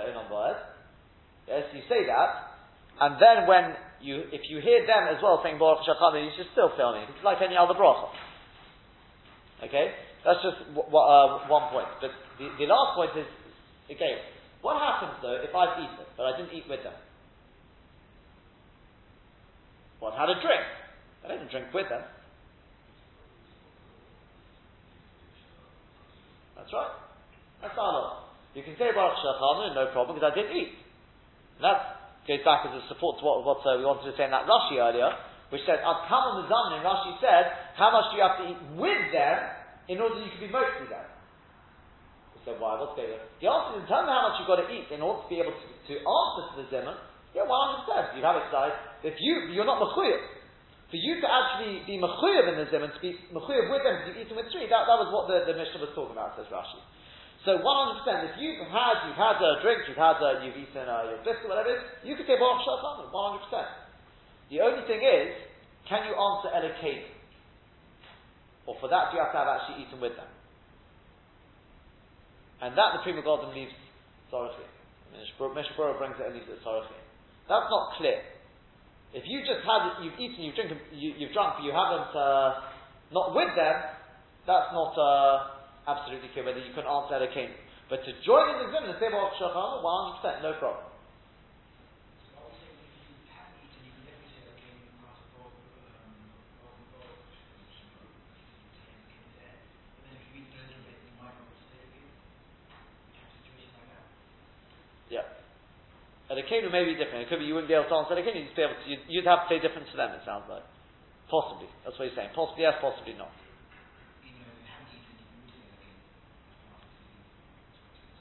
[1.48, 2.60] yes, you say that,
[3.00, 3.72] and then when
[4.04, 7.08] you, if you hear them as well saying Baruch Shacham, you should still say Amen.
[7.08, 8.12] It's like any other bracha.
[9.64, 9.94] Okay?
[10.24, 11.88] That's just w- w- uh, one point.
[12.00, 13.28] But the, the last point is,
[13.88, 14.20] again,
[14.60, 16.96] what happens though if I've eaten, but I didn't eat with them?
[20.06, 20.64] I had a drink.
[21.24, 22.02] I didn't drink with them.
[26.54, 26.94] That's right.
[27.60, 28.30] That's Allah.
[28.54, 30.72] You can say Baruch Shachanu, no problem, because I didn't eat.
[31.60, 34.24] And that goes back as a support to what, what uh, we wanted to say
[34.24, 35.12] in that Rashi earlier,
[35.50, 39.36] which said, Adkama Mizamin, Rashi said, how much do you have to eat with them
[39.86, 41.06] in order you could be mostly then.
[42.34, 42.80] We said, why?
[42.80, 43.22] What's going on?
[43.38, 45.38] The answer is terms of how much you've got to eat in order to be
[45.38, 46.96] able to, to answer to the Zimun,
[47.36, 48.16] yeah, 100%.
[48.16, 48.74] You have it size.
[49.04, 50.24] If you, you're not Mechuyah.
[50.88, 54.10] For you to actually be Mechuyah in the Zimun, to be Mechuyah with them, to
[54.10, 56.48] be eaten with three, that, that was what the, the Mishnah was talking about, says
[56.48, 56.80] Rashi.
[57.44, 57.62] So 100%,
[58.26, 61.46] if you've had, you've had a drink, you've had a, you've eaten a, your biscuit,
[61.46, 64.50] whatever it is, you could say Baruch Shacham, 100%.
[64.50, 65.30] The only thing is,
[65.86, 67.15] can you answer Elokein?
[68.66, 70.26] Or for that, do you have to have actually eaten with them?
[72.60, 73.72] And that the Pri Megadim leaves
[74.32, 74.66] Sorochin.
[75.14, 76.98] Mishbura brings it and leaves it Sorochin.
[77.48, 78.20] That's not clear.
[79.14, 82.68] If you just had, you've eaten, you've drinking, you, have drunk, but you haven't, uh,
[83.14, 83.76] not with them,
[84.46, 87.54] that's not uh, absolutely clear whether you can answer that king.
[87.88, 90.85] But to join in the Zim and say Shachar, 100%, no problem.
[106.36, 107.24] At a kenu may be different.
[107.24, 109.00] It could be you wouldn't be able to answer a you'd, be able to, you'd,
[109.08, 110.68] you'd have to say different to them, it sounds like.
[111.32, 111.64] Possibly.
[111.80, 112.36] That's what he's saying.
[112.36, 113.32] Possibly yes, possibly not.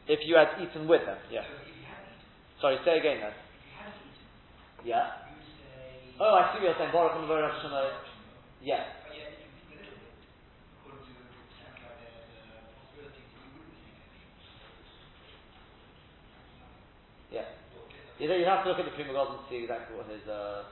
[0.08, 1.43] If you had eaten with them, yeah.
[2.62, 3.36] Sorry, say again then.
[4.86, 5.12] Yeah.
[6.21, 6.93] Oh, I see what you're saying.
[6.95, 7.19] Baruch
[8.63, 8.86] Yeah.
[18.17, 20.28] You know, you have to look at the Pri Megadim to see exactly what his.
[20.28, 20.63] Uh.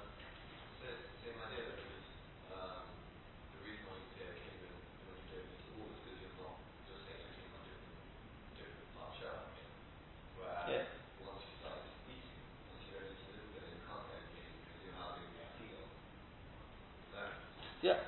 [17.84, 17.99] Yeah.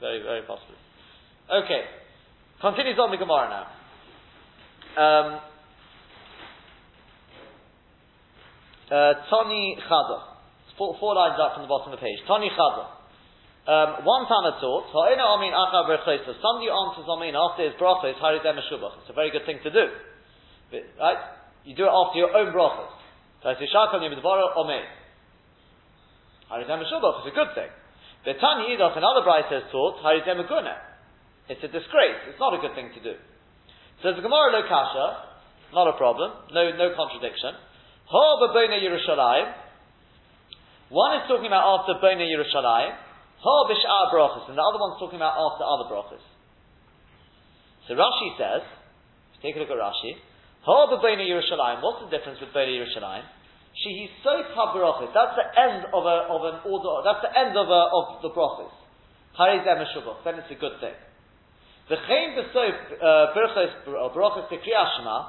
[0.00, 0.74] Very, very possible.
[1.48, 1.84] Okay.
[2.60, 3.66] Continues on the Gemara now.
[4.98, 5.40] Um,
[8.88, 10.40] Uh, Tani Chada.
[10.80, 12.16] Four, four, lines up from the bottom of the page.
[12.24, 12.96] Tony Chada.
[13.68, 19.44] Um, one I taught, somebody answers Amin after his brachos, Haridem It's a very good
[19.44, 19.92] thing to do.
[20.72, 21.20] But, right?
[21.68, 22.48] You do it after your own
[24.56, 24.84] Amin.
[26.48, 27.68] Haridem It's a good thing.
[28.24, 30.48] But Tani Idof, another bright says taught, Haridem
[31.50, 32.24] It's a disgrace.
[32.24, 33.20] It's not a good thing to do.
[34.02, 35.28] So the Gemara Lokasha,
[35.74, 37.52] not a problem, no, no contradiction.
[38.08, 39.52] Ha b'bona Yerushalayim.
[40.88, 42.96] One is talking about after Bona Yerushalayim.
[42.96, 46.24] Ha b'sh'ar brachas, and the other one's talking about after other brachas.
[47.86, 48.64] So Rashi says,
[49.42, 50.16] take a look at Rashi.
[50.64, 51.84] Ha b'bona Yerushalayim.
[51.84, 53.28] What's the difference with Bona Yerushalayim?
[53.84, 55.12] She so brachas.
[55.12, 57.04] That's the end of a of an order.
[57.04, 58.72] That's the end of a, of the brachas.
[59.38, 59.84] Harizem
[60.24, 60.96] Then it's a good thing.
[61.92, 65.28] The chaim b'sof uh, brachas to Kriyashma.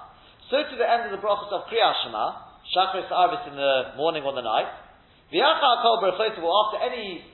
[0.49, 2.48] So to the end of the brachas of Kriyashma.
[2.75, 4.69] Shachris Arvis in the morning or the night.
[5.33, 7.25] V'yacha kol after any,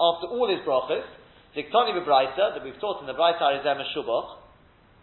[0.00, 1.04] after all his brachos,
[1.56, 4.40] Diktoni b'braita, that we've taught in the braita is Emes Shubach,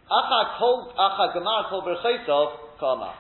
[0.10, 3.14] Acha kol, acha gemar kol berchosov kama.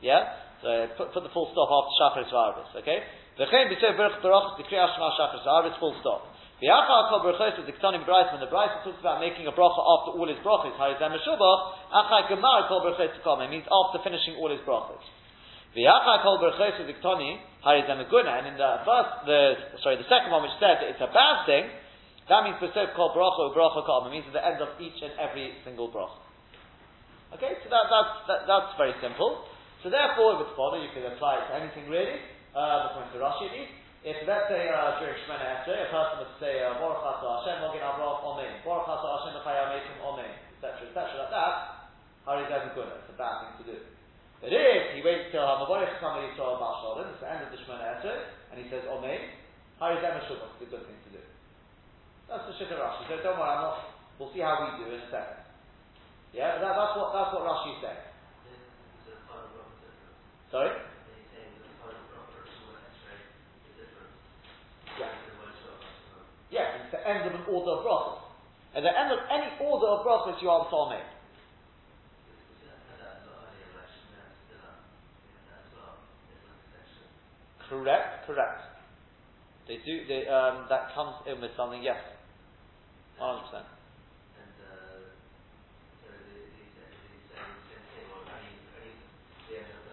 [0.00, 0.22] Yeah?
[0.62, 3.02] So put, put the full stop after Shachris Arvis, okay?
[3.34, 6.30] V'chein b'seh berach berachos dikri ashma Shachris Arvis, full stop.
[6.62, 10.28] V'yacha kol berchosov diktoni b'braita, when the braita talks about making a bracha after all
[10.30, 15.02] his brachos, Emes Shubach, acha gemar kol berchosov kama, means after finishing all his brachos.
[18.28, 19.40] And in the first, the
[19.82, 21.68] sorry, the second one which said it's a bad thing,
[22.28, 24.06] that means besok kol bracha bracha.
[24.08, 26.18] It means at the end of each and every single bracha.
[27.36, 29.44] Okay, so that, that's that, that's very simple.
[29.84, 32.16] So therefore, it's follow, you can apply it to anything really.
[32.56, 33.70] Uh, according to Rashi.
[34.02, 37.60] If let's say uh, during Shemana Esrei, a person would say uh, Baruch Ata Hashem
[37.60, 41.54] Mogin Avraham Omen, Baruch Ata Hashem Mechayametim Omen, etc., etc., like that,
[42.24, 43.76] Harizem It's a bad thing to do.
[44.38, 47.98] But if he waits till Hamavorech somebody saw Baal it's the end of the Shemona
[47.98, 49.34] Esrei, and he says oh, Omein,
[49.82, 51.22] Harizem Shubach, it's a good thing to do.
[52.30, 53.02] That's the Shikha Rashi.
[53.10, 55.42] So don't worry, I'm not, we'll see how we do in a second.
[56.30, 57.98] Yeah, but that, that's what that's what Rashi said.
[60.54, 60.70] Sorry?
[66.50, 66.80] Yeah.
[66.80, 68.24] It's the end of an order of brachas.
[68.74, 71.04] At the end of any order of brachas, you answer Amen.
[77.68, 78.62] Correct, correct.
[79.68, 79.94] They do.
[80.08, 81.82] They, um, that comes in with something.
[81.82, 82.00] Yes,
[83.18, 83.68] one hundred percent.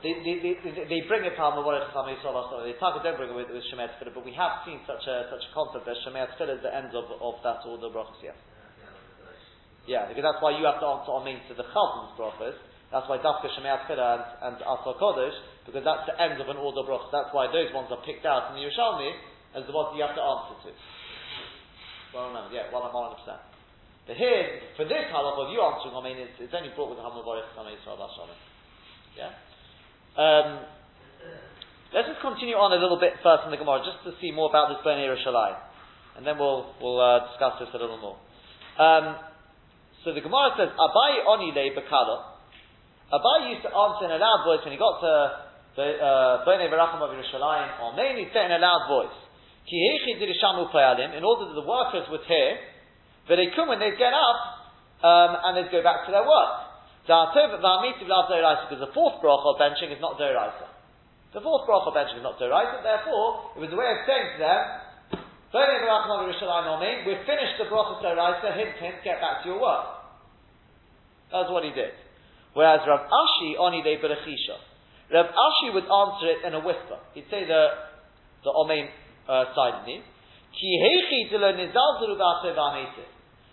[0.05, 2.53] They, they, they, they bring it Palma Warech Sami Solas.
[2.61, 5.25] They talk don't bring it with, with Shemet Tefillah, but we have seen such a
[5.33, 8.21] such a concept that Shemet Tefillah is the end of, of that order of brachas.
[8.21, 8.38] Yes.
[9.89, 12.53] Yeah, because that's why you have to answer Amen to the Chazan's brachas.
[12.91, 16.85] That's why Dafka Shemei Tefillah and, and Kodesh, because that's the end of an order
[16.85, 17.09] brachas.
[17.11, 19.11] That's why those ones are picked out in the Yerushalmi
[19.57, 20.69] as the ones you have to answer to.
[22.13, 22.85] Well remember, yeah, 100%.
[24.05, 27.05] But here, for this halacha of you answering Amen, it's, it's only brought with the
[27.07, 27.97] Hamavarich Samei Yisrael.
[29.17, 29.33] Yeah?
[30.13, 30.61] Um,
[31.89, 34.47] let's just continue on a little bit first in the Gemara, just to see more
[34.47, 35.57] about this Bnei Yerushalayim.
[36.15, 38.15] And then we'll, we'll uh, discuss this a little more.
[38.77, 39.17] Um,
[40.05, 42.34] so the Gemara says, Abai oni le bekala.
[43.13, 45.45] Abai used to answer in a loud voice when he got to
[45.77, 49.13] uh, Bnei Berachim of Yerushalayim, or mainly say in a loud voice,
[49.69, 52.57] in order that the workers would hear,
[53.27, 54.39] but they come when they get up,
[55.03, 56.53] um, and they'd go back to their work.
[57.05, 57.37] Because
[58.81, 60.65] the fourth bracha of benching is not Doraisa.
[61.33, 64.37] The fourth bracha of benching is not Doraisa, therefore, it was a way of saying
[64.37, 64.81] to them,
[67.05, 69.85] we've finished the bracha Doraisa, hint, hint, get back to your work.
[71.31, 72.04] That's what he did.
[72.55, 74.55] Whereas Rav Ashi, oni de berechisha.
[75.11, 76.97] Rav Ashi would answer it in a whisper.
[77.13, 77.91] He'd say the,
[78.47, 78.87] the Omein
[79.27, 79.99] uh, side of me.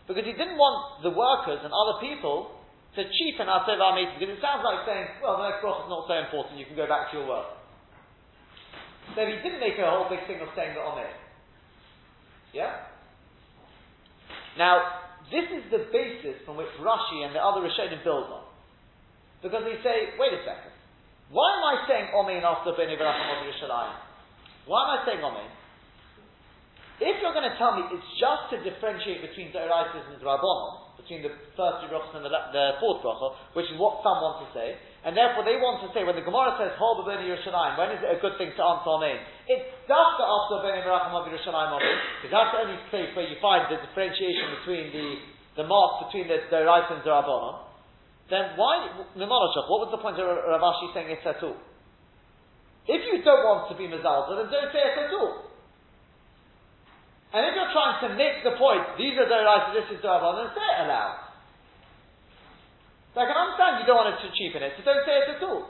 [0.06, 2.62] Because he didn't want the workers and other people
[2.94, 6.06] to cheapen our meeting, because it sounds like saying, well, the next bracha is not
[6.06, 7.58] so important, you can go back to your work.
[9.16, 11.10] So he didn't make a whole big thing of saying the Omer.
[12.54, 12.86] Yeah?
[14.56, 18.51] Now, this is the basis from which Rashi and the other Rishonim build on.
[19.42, 20.72] Because they say, wait a second,
[21.34, 23.96] why am I saying Omein after Beni Beracham of Yerushalayim?
[24.70, 25.50] Why am I saying Omein?
[27.02, 30.94] If you're going to tell me it's just to differentiate between Doraisas and the Rabbanon,
[31.02, 34.48] between the first brachas and the, the fourth bracha, which is what some want to
[34.54, 37.90] say, and therefore they want to say when the Gemara says Hol b'beni Yerushalayim, when
[37.90, 39.18] is it a good thing to answer Amen?
[39.50, 43.34] It's dafka after b'nei Merachim of Yerushalayim Amen, because that's the only place where you
[43.42, 45.06] find the differentiation between the
[45.58, 47.71] the mark between the the right and the Rabbanon.
[48.32, 49.68] Then why Mimonashach?
[49.68, 51.60] What was the point of Rav Ashi saying it at all?
[52.88, 55.52] If you don't want to be Mizalza, then don't say it at all.
[57.36, 60.08] And if you're trying to make the point, these are the rights, this is the
[60.08, 61.28] Rabban, then say it aloud.
[63.12, 65.36] So I can understand you don't want it to cheapen it, so don't say it
[65.36, 65.68] at all.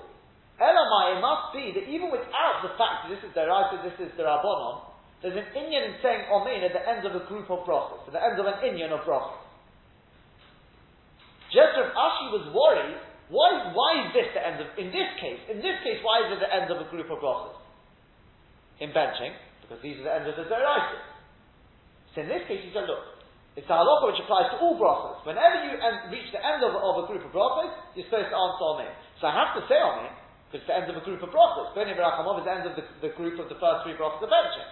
[0.63, 3.99] Elamai, it must be that even without the fact that this is the right, this
[3.99, 4.87] is the Rabbanon,
[5.19, 8.15] there's an Inyan in saying Omein at the end of a group of brachas, at
[8.15, 9.52] the end of an Inyan of brachas.
[11.53, 12.97] Just as Ashi was worried,
[13.29, 16.33] why, why is this the end of, in this case, in this case, why is
[16.33, 17.61] it the end of a group of brachas?
[18.81, 21.05] In benching, because these are the ends of the Zeraitis.
[22.13, 23.13] So in this case, he said, look,
[23.57, 25.25] it's a halacha which applies to all brachas.
[25.29, 28.37] Whenever you end, reach the end of, of, a group of brachas, you're supposed to
[28.37, 28.97] answer on Amen.
[29.21, 30.17] So I have to say on Amen,
[30.49, 31.73] because it's the end of a group of brachas.
[31.77, 34.33] Beni Barachamov is the end of the, the, group of the first three brachas of
[34.33, 34.69] benching.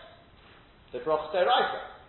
[0.97, 2.00] The brachas Deraisa.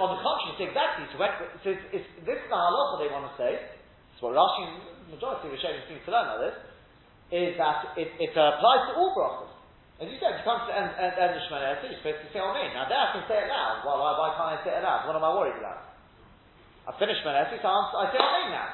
[0.00, 1.04] On the contrary, it's exactly.
[1.14, 3.52] When, so it's, it's, this is the halacha they want to say.
[3.60, 4.64] It's what Rashi,
[5.12, 6.56] majority of the Rishonim seem to learn about this,
[7.30, 9.52] is that it, it applies to all brachas.
[10.00, 12.72] As you said, you come to end, end, of Shemana you're supposed to say Amen.
[12.72, 13.84] Now there I can say it loud.
[13.84, 15.04] Well, why, why can't I say it loud?
[15.04, 15.92] What am I worried about?
[16.88, 18.68] I finished Shemana so I say Amen now.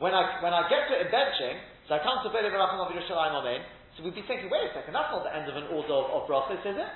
[0.00, 2.80] When I, when I get to it in benching, so I come to Beli Barachim
[2.80, 3.60] of Yerushalayim Amen,
[3.96, 6.24] so we'd be thinking, wait a second, that's not the end of an order of,
[6.24, 6.92] of is it?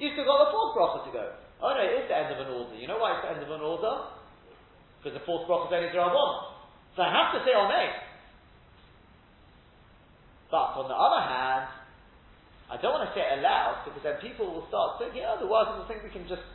[0.00, 1.24] You still got the fourth bracha to go.
[1.62, 2.74] Oh no, it is the end of an order.
[2.74, 4.10] You know why it's the end of an order?
[4.98, 6.32] Because the fourth block is only Drabon.
[6.96, 7.92] So I have to say Amen.
[10.50, 11.66] But on the other hand,
[12.70, 15.50] I don't want to say it aloud because then people will start thinking, oh, the
[15.50, 16.46] workers will think we can just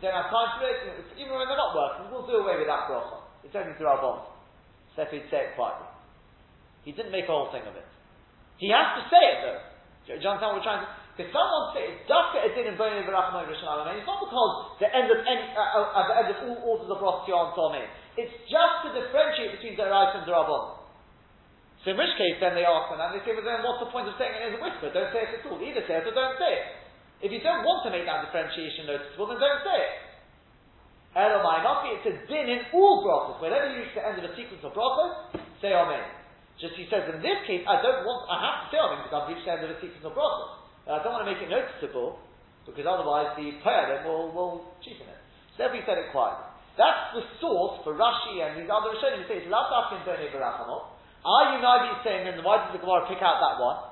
[0.00, 1.06] don't have time for it.
[1.20, 3.22] Even when they're not working, we'll do away with that bracha.
[3.44, 4.24] It's only Drabon.
[4.96, 5.88] So if he'd say it quietly.
[6.84, 7.84] He didn't make a whole thing of it.
[8.56, 9.60] He has to say it though.
[10.08, 10.90] Do you understand what we're trying to
[11.20, 15.20] if someone says Dafka Edin and Boni Berachman Rishon it's not because the end of
[15.28, 17.84] any uh, uh, the end of all orders of prophecy on Tomei.
[18.16, 20.80] It's just to differentiate between Derais and Derabon.
[21.84, 23.92] So in which case then they ask them and they say, well then what's the
[23.92, 24.88] point of saying it as a whisper?
[24.92, 25.60] Don't say it at all.
[25.60, 26.64] Either say it or don't say it.
[27.20, 29.94] If you don't want to make that differentiation noticeable, then don't say it.
[31.16, 33.42] Elamai, not it's a din in all brachas.
[33.42, 36.00] Whenever you reach the end of a sequence of brachas, say Amen.
[36.62, 39.16] Just he says, in this case, I don't want, I have to say Amen because
[39.16, 40.59] I've reached the end of a sequence of brachas.
[40.90, 42.18] I don't want to make it noticeable
[42.66, 45.20] because otherwise the Payalim will, will cheapen it.
[45.58, 46.50] So we said it quietly.
[46.78, 50.96] That's the source for Rashi and these other Rishonim say it's Lav in Bnei Barachamot.
[51.20, 53.90] Are you Navi saying then why did the Gemara pick out that one?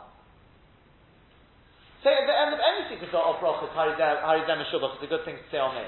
[2.01, 5.27] Say at the end of any sequence of brachas, Haridem and Shubach, it's a good
[5.27, 5.85] thing to say on me.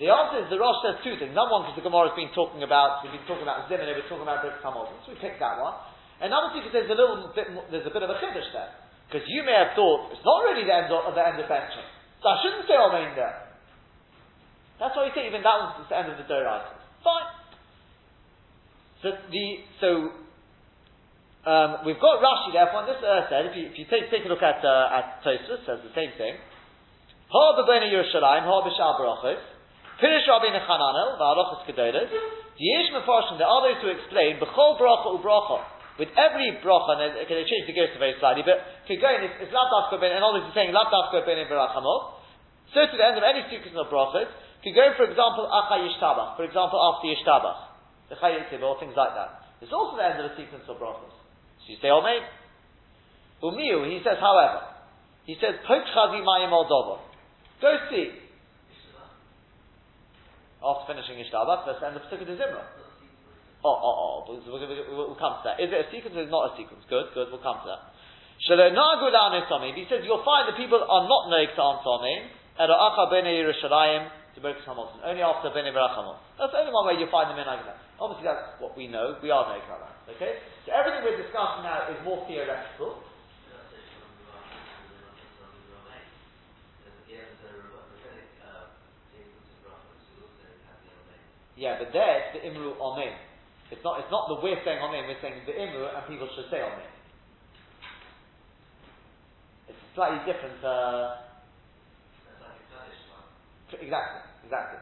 [0.00, 1.34] The answer is the Rosh says two things.
[1.34, 3.90] Number one, because the Gemara has been talking about, we've been talking about Zim and
[3.90, 5.76] we're talking about Brit so we picked that one.
[6.22, 8.72] And number two, because there's a little bit, there's a bit of a chiddush there.
[9.12, 11.84] Because you may have thought it's not really the end of the end of benching,
[12.24, 13.44] so I shouldn't say Amen there.
[14.80, 16.72] That's why you say even that one's the end of the Doraita.
[17.04, 17.28] Fine.
[19.04, 19.44] So the
[19.84, 19.88] so
[21.44, 22.72] um, we've got Rashi there.
[22.72, 25.20] What this uh, said, if you, if you take, take a look at uh, at
[25.20, 26.40] Tosfos, says the same thing.
[27.28, 29.44] Ha b'bnei Yerushalayim, ha b'shal barachos.
[30.00, 32.08] Pirish Rabbeinu Chananel, v'arachos kedolos.
[32.56, 35.81] Yesh mefarshim, there are those who explain, b'chol bracha u'bracha.
[36.00, 39.28] With every bracha, and okay, they change the gears very slightly, but if you're going,
[39.28, 42.22] it's, it's lav and all this is saying lav dafka ben barachamot.
[42.72, 44.32] So to the end of any sequence of brachas,
[44.64, 47.58] if go, for example, acha yishtabach, for example, after yishtabach,
[48.08, 49.52] the chayitzib, or things like that.
[49.60, 51.12] It's also the end of a sequence of brachas.
[51.62, 52.24] So you say oh, Amen.
[53.42, 54.72] Umiu, he says, however,
[55.26, 56.66] he says, Pok chazi mayim al
[57.60, 58.10] Go see.
[60.62, 62.81] After finishing Ishtabach, let's end the Pesukah de Zimra.
[63.62, 64.58] Oh, oh, oh, we'll,
[65.14, 65.62] we'll, come to that.
[65.62, 66.82] Is it a sequence or is it not a sequence?
[66.90, 67.94] Good, good, we'll come to that.
[68.42, 71.94] He says you'll find the people are not noig to answer
[74.66, 74.98] Hamilton.
[75.06, 76.18] Only after b'nei Berachamot.
[76.42, 77.78] That's the only one way you find them in like that.
[78.02, 79.14] Obviously that's what we know.
[79.22, 79.94] We are noig like that.
[80.18, 80.42] Okay?
[80.66, 82.98] So everything we're discussing now is more theoretical.
[91.54, 93.14] Yeah, but there the Imru Amen.
[93.72, 96.52] It's not, it's not that we're saying Amen, we're saying the Imru and people should
[96.52, 96.92] say Amen.
[99.64, 100.60] It's a slightly different.
[100.60, 101.24] Uh,
[103.72, 104.80] exactly, exactly.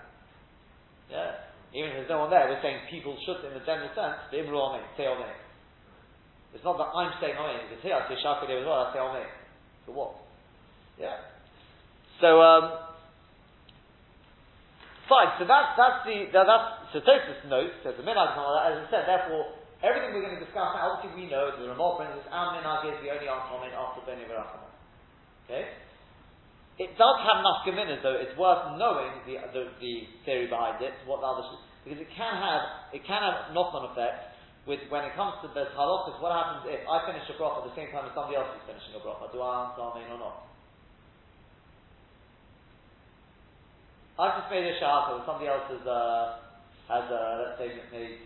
[1.06, 1.46] Yeah.
[1.70, 4.42] Even if there's no one there, we're saying people should, in the general sense, the
[4.42, 5.38] Imru Amen, say Amen.
[6.50, 8.98] It's not that I'm saying Amen, because here I say Shaka as well, I say
[8.98, 9.30] Amen.
[9.86, 10.18] For what?
[10.98, 11.14] Yeah.
[12.18, 12.89] So, um,
[15.10, 19.10] Fine, so that's, that's the, that's, so Tosfos notes, says the minhag, as I said,
[19.10, 22.86] therefore, everything we're going to discuss obviously we know, the Ramah brings us, our minhag
[22.86, 24.70] is the only it after Beni Verachama.
[25.50, 25.66] Okay?
[26.78, 31.18] It does have nafkaminas though, it's worth knowing the, the, the, theory behind it, what
[31.18, 31.42] the other,
[31.82, 34.30] because it can have, it can have knock-on effect
[34.70, 37.74] with, when it comes to the halachas, what happens if I finish a bracha at
[37.74, 39.26] the same time as somebody else is finishing a bracha?
[39.34, 40.49] Do I answer Amen or not?
[44.20, 46.44] I've just made a shahata that somebody else has, uh,
[46.92, 48.20] has uh, let's say, made.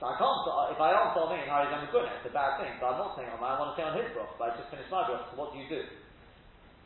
[0.00, 2.72] So I can't, if I answer on me and Harry Zamaguna, it's a bad thing,
[2.80, 4.56] but I'm not saying on my, I want to say on his broth, but I
[4.56, 5.84] just finished my broth, so what do you do?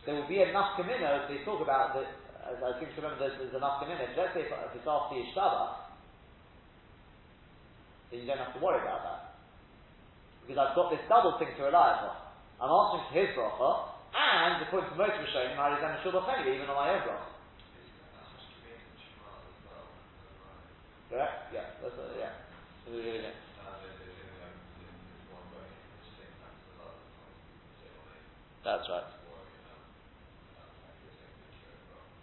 [0.06, 2.10] There will be enough kamina, as they talk about, that,
[2.50, 5.14] as I seem to remember there's, there's enough kamina, let's say if, if it's after
[5.14, 5.86] Yishtaba,
[8.10, 9.20] then you don't have to worry about that.
[10.46, 12.14] Because I've got this double thing to rely upon.
[12.58, 13.70] I'm answering to his bracha,
[14.18, 17.39] and according to most Rishonim, Harry Zamaguna even on my own bracha.
[21.10, 21.50] Correct?
[21.50, 21.66] Yeah.
[21.82, 22.30] That's uh, yeah.
[28.62, 29.08] That's right.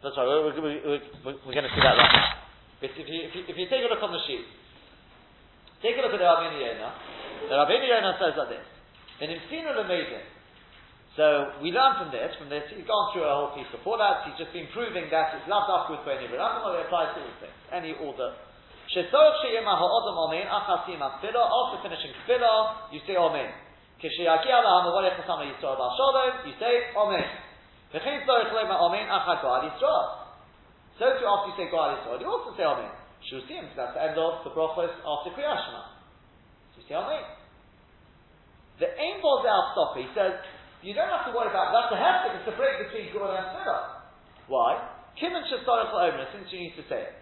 [0.03, 0.27] That's right.
[0.27, 2.39] We're, we're, we're, going to see that right.
[2.79, 4.45] But if you, if you, if you take a look on the sheet,
[5.83, 6.93] take a look at the Rabbeinu Yonah.
[7.51, 8.67] The Rabbeinu Yonah says like this:
[9.19, 10.23] "In Infina Lemedin."
[11.17, 12.31] So we learn from this.
[12.37, 14.23] From this, he's gone through a whole piece before that.
[14.29, 17.57] He's just been proving that it's loved afterwards by any It applies to all things,
[17.73, 18.37] any order
[18.87, 19.03] After
[21.83, 23.15] finishing tefillah, you say.
[23.97, 27.25] Kishayaki ala ha'mavolech chasama yisrael bal shalom, you say omein.
[27.91, 30.05] V'chein tzorach lema omein achad go'al yisrael.
[30.99, 32.93] So too after you say go'al yisrael, you also say omein.
[33.25, 35.65] Shusim, that's the end of the brachos after Kriyat.
[35.65, 37.25] So you say omein.
[38.77, 40.05] The aim was our stopper.
[40.05, 40.37] He says,
[40.85, 41.89] you don't have to worry about that.
[41.89, 44.05] The heftik is the break between Gura and Tefillah.
[44.45, 44.77] Why?
[45.17, 47.17] Kimin Shastarach La'omer, since you need to say it.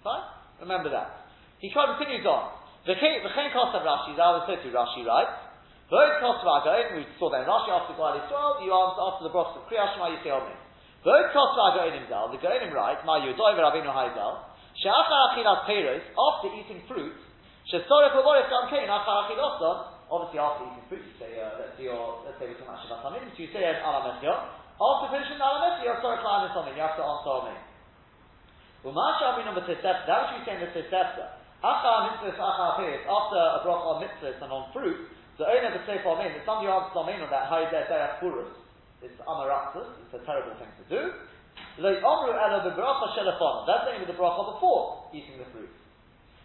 [0.00, 0.31] Fine?
[0.62, 1.26] Remember that.
[1.58, 2.62] He continues on.
[2.86, 5.26] The V'chein kosav Rashi, that was said to Rashi, right?
[5.90, 9.32] V'od kosav again, we saw that in Rashi after Gwal Yisrael, you answer after the
[9.34, 10.54] brachs of Kriyas Shema, you say Omen.
[11.02, 16.48] V'od kosav again zal, the Goenim write, Ma Yudoy Rabbeinu Haizal, she'achar achilas peiros, after
[16.54, 17.18] eating fruit,
[17.66, 21.90] she'sorech l'vorech gam kein, achar achiloson, obviously after eating fruit, you say, uh, let's, say
[21.90, 25.46] your, let's say we're talking about Shabbat Hamid, so you say an after finishing the
[25.46, 27.71] alamesio, sorech la'anis Omen, you have to answer Omen.
[28.82, 31.38] Umasha number Tosefta, that which we say in the Tosefta.
[31.62, 35.06] Acha mitzvahs, acha apiris, after a brach on mitzvahs and on fruit,
[35.38, 38.18] the owner of the Sefer Amen, if somebody answers Amen on that, is there Derech
[38.18, 38.52] Purus?
[39.02, 41.02] It's Amaraxus, it's a terrible thing to do.
[41.78, 45.70] Like Omru Elo Bebracha Shelefon, that's the name of the bracha before eating the fruit.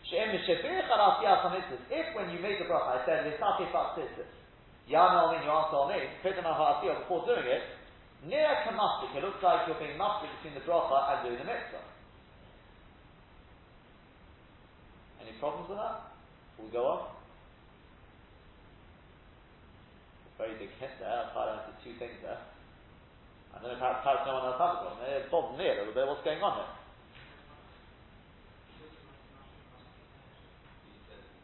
[0.07, 1.41] She'em Meshefir Charas Yas
[1.89, 4.29] If when you make the bracha, I said, Lisati Fatsisis,
[4.85, 7.65] Yana Amen, answer Amen, Petan before doing it,
[8.25, 11.85] Nira kamastik, it looks like you're being mastic between the bracha and doing the mitzvah.
[15.21, 16.13] Any problems with that?
[16.57, 17.01] We'll go on.
[20.38, 21.09] Very big hint there.
[21.09, 22.38] I've highlighted two things there.
[23.57, 25.01] Know if perhaps, perhaps no one else has a problem.
[25.01, 26.05] It's bothered me a little bit.
[26.05, 26.73] What's going on here?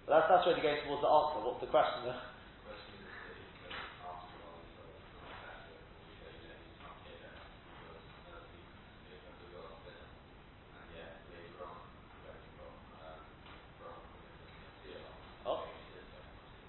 [0.05, 1.41] But that's, that's really going towards the answer.
[1.41, 2.21] What's the question there?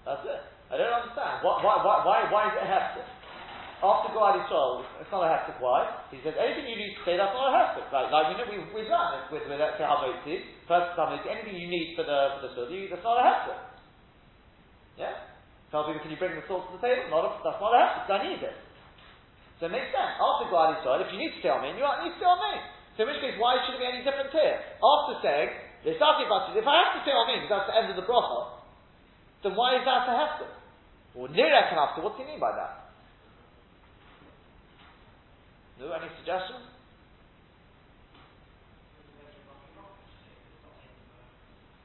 [0.05, 0.41] That's it.
[0.69, 1.34] I don't understand.
[1.45, 3.05] Why, why, why, why, is it a hefsek?
[3.85, 5.61] After Yisrael, it's not a hefsek.
[5.61, 5.85] Why?
[6.09, 7.85] He says, anything you need to say, that's not a hefsek.
[7.93, 11.69] Like, like we know, we, we've done this with, with Hamotzi, first Hamotzi, anything you
[11.69, 13.61] need for the, for the that's not a hefsek.
[14.97, 15.13] Yeah?
[15.69, 17.13] Tell people, can you bring the salt to the table?
[17.13, 18.57] Not a, that's not a hefsek, I need it.
[19.61, 20.17] So it makes sense.
[20.17, 22.57] After Yisrael, if you need to say Amen, you need to say Amen.
[22.97, 24.65] So in which case, why should it be any different here?
[24.81, 25.49] After saying,
[25.93, 28.65] if I have to say Amen, that's the end of the bracha,
[29.45, 30.64] then why is that a hefsek?
[31.15, 32.91] Or nirek after, what do you mean by that?
[35.79, 36.67] No, any suggestions?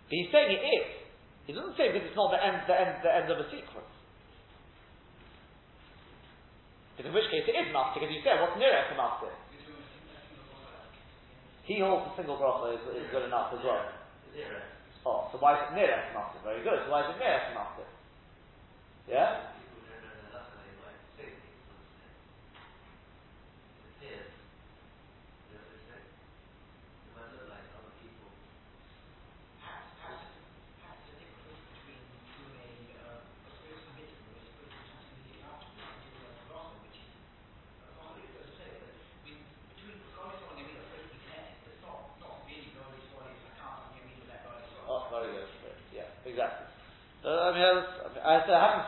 [0.06, 0.86] But he's saying it is.
[1.46, 3.90] He doesn't say because it's not the end, the end, the end of a sequence.
[6.98, 9.34] Because in which case it is maftik, as you said, what's nirek maftik?
[11.70, 13.78] He holds the single bracha is, is good enough as well.
[15.06, 16.42] Oh, so why is it Nirech Maftir?
[16.42, 16.82] Very good.
[16.82, 17.86] So why is it Nirech Maftir?
[19.10, 19.36] Yeah?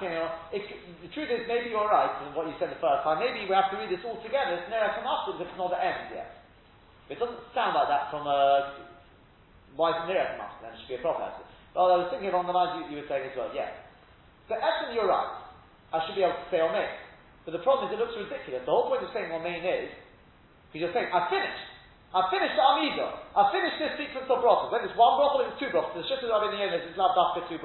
[0.02, 0.66] I haven't it.
[1.06, 3.22] The truth is, maybe you're right in what you said the first time.
[3.22, 4.58] Maybe we have to read this all together.
[4.58, 6.42] It's Nera Kamashta because it's not the end yet.
[7.06, 8.74] It doesn't sound like that from a.
[9.78, 10.66] Why is Nera Kamashta?
[10.66, 11.46] Then it should be a answer.
[11.72, 13.72] Well, I was thinking along the lines you, you were saying as well, yeah.
[14.50, 15.40] So, actually, you're right.
[15.94, 16.90] I should be able to say Omein.
[17.48, 18.66] But the problem is, it looks ridiculous.
[18.68, 19.88] The whole point of saying Omein is,
[20.68, 21.64] because you're saying, I finished.
[22.12, 23.10] I finished the Amidah.
[23.32, 24.68] I finished this sequence of brachas.
[24.68, 25.96] Whether it's one or it's two brachas.
[25.96, 27.56] The of the Yom is not after two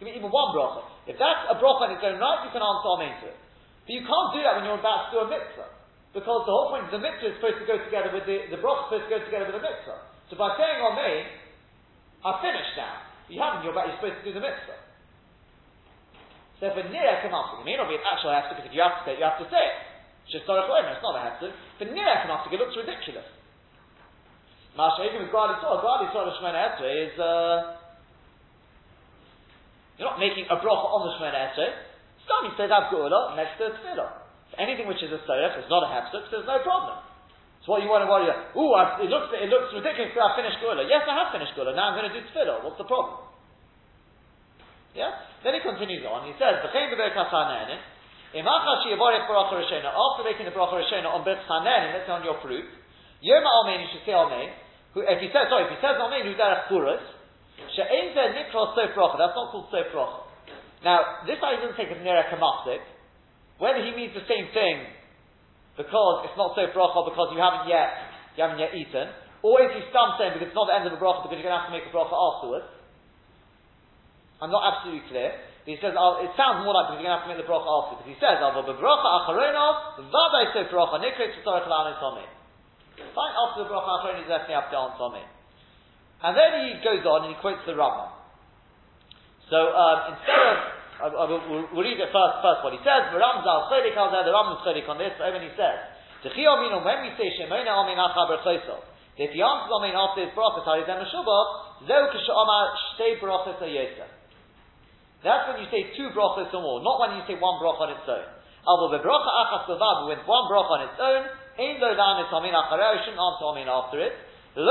[0.00, 0.80] Give me even one bracha.
[1.04, 3.38] If that's a bracha in its own right, you can answer amen to it.
[3.84, 5.68] But you can't do that when you're about to do a mitzvah.
[6.16, 8.56] Because the whole point of the mitzvah is supposed to go together with the, the
[8.56, 10.00] bracha is supposed to go together with the mitzvah.
[10.32, 11.28] So by saying amen,
[12.24, 13.04] I've finished now.
[13.28, 14.80] You haven't, you're, about, you're supposed to do the mitzvah.
[16.60, 19.00] So a nira kamaftik, it may not be an actual hefsek, because if you have
[19.00, 19.76] to say it, you have to say it.
[20.28, 21.52] It's just not a it's not a hefsek.
[21.80, 23.24] But nira kamaftik, it looks ridiculous.
[24.76, 27.79] Masha, even with Gadi Torah, Gadi Torah Shemona Esrei is, uh,
[30.00, 31.76] you're not making a bracha on the Shemona Esrei.
[32.56, 34.24] Says Avgula next to Tefillah.
[34.56, 37.04] Anything which is a soref is not a hefsek, so there's no problem.
[37.62, 38.56] So what you want to worry about?
[38.56, 38.72] Ooh,
[39.04, 40.88] it looks it looks ridiculous that I finished Gula.
[40.88, 41.76] Yes, I have finished Gula.
[41.76, 42.64] Now I'm going to do Tefillah.
[42.64, 43.28] What's the problem?
[44.96, 45.12] Yeah.
[45.44, 46.24] Then he continues on.
[46.24, 48.62] He says, "B'chein b'ber kasanenin." After
[50.22, 52.64] making the bracha rishona on Hanen, let's say on your fruit,
[53.20, 54.14] Yom Almein, you should say.
[54.94, 57.02] Who, if he says, sorry, if he says Almein, who's there Churas,
[57.76, 59.16] She'ein zeh nikros sof bracha.
[59.20, 60.28] That's not called sof bracha.
[60.84, 62.80] Now, this guy doesn't take it near a kamastik.
[63.60, 64.88] Whether he means the same thing
[65.76, 67.88] because it's not sof bracha because you haven't yet
[68.36, 70.92] you haven't yet eaten, or is he stum saying because it's not the end of
[70.92, 72.68] the bracha because you're going to have to make a bracha afterwards.
[74.40, 75.36] I'm not absolutely clear.
[75.68, 77.48] He says, oh, it sounds more like because you're going to have to make the
[77.48, 78.00] bracha afterwards.
[78.00, 82.00] Because he says, "Avo bebracha acharonov vaday sof bracha nikret v'torach la'anis
[83.00, 85.39] Fine, after the bracha acharon, he's definitely have to answer
[86.20, 88.12] and then he goes on and he quotes the Rambam.
[89.48, 90.56] So um, instead of,
[91.00, 94.30] uh, uh, we'll, we'll, read it first, first what he says, the Chodik al the
[94.30, 95.78] Rambam's Chodik on this, but when he says,
[96.20, 98.84] when we say Shemona Amin Acha Berchoso,
[99.16, 104.08] if he answers Amin after his brachas, Harizem Meshubah, Zeu Kishomar Shtei Brachas Yosef.
[105.20, 107.92] That's when you say two brachas or more, not when you say one bracha on
[107.92, 108.24] its own.
[108.64, 111.22] Although the bracha achas with one bracha on its own,
[111.60, 114.16] ain't lo dan is amin acharei, shouldn't answer amin after it.
[114.56, 114.64] It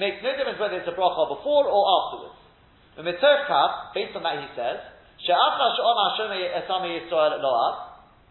[0.00, 2.36] makes no difference whether it's a bracha before or afterwards.
[2.96, 4.80] Based on that, he says.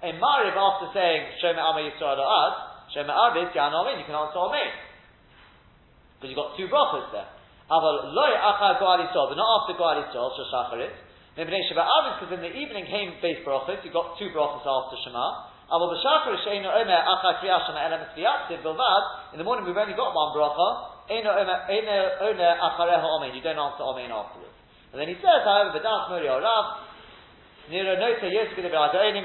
[0.03, 2.53] A mariv after saying shome ama yisrael lo'ad,
[2.91, 3.99] shome arvis yan amen.
[3.99, 4.67] You can answer amen
[6.19, 7.27] because you've got two brachas there.
[7.71, 10.91] Aval loy acha goal yisrael, but not after goal yisrael sheshacharit.
[11.35, 15.52] Because in the evening came base brachas, you've got two brachas after Shema.
[15.73, 15.81] In
[19.41, 21.09] the morning we've only got one bracha.
[21.09, 21.49] You don't
[23.57, 24.53] answer omein afterwards.
[24.93, 26.13] And then he says, however, the He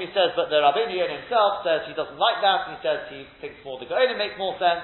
[0.09, 2.65] says, but the Rabbeinu himself says he doesn't like that.
[2.65, 4.81] And he says he thinks more the Goenim makes more sense.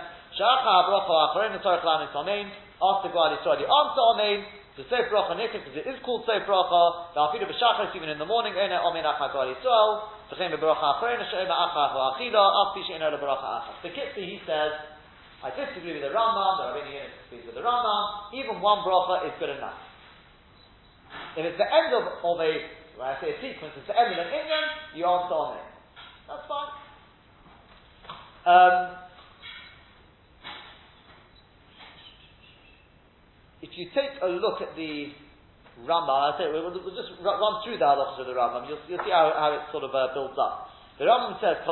[2.76, 4.45] After Gwal Yisrael, you answer omein.
[4.76, 7.22] The Seif Bracha because it is called Seif Bracha, the
[7.95, 10.38] even in the morning, Ene Omen Acha Gwal Yisrael, The
[13.89, 14.71] Kitzi, he says,
[15.43, 19.28] I disagree with the Rambam, the Rabbeinu Yonah disagrees with the Rambam, even one bracha
[19.28, 19.78] is good enough.
[21.38, 22.51] If it's the end of, of a,
[22.97, 24.65] when I say a sequence, it's the end of an Indian,
[24.95, 25.63] you answer on it.
[26.28, 26.73] That's fine.
[28.45, 28.97] Um,
[33.61, 35.13] if you take a look at the
[35.84, 38.63] Rambam, I say we'll, we'll just run through the halachas of the Rambam.
[38.71, 40.71] You'll, you'll see how, how it sort of uh, builds up.
[40.95, 41.59] The Rambam says.
[41.59, 41.67] If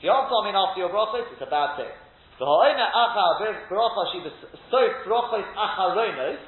[0.00, 1.92] you answer amin after your brachos, it's a bad thing.
[2.40, 3.24] The ha'oina acha
[3.68, 4.20] bracha she
[4.72, 6.38] soif brachos acharonos.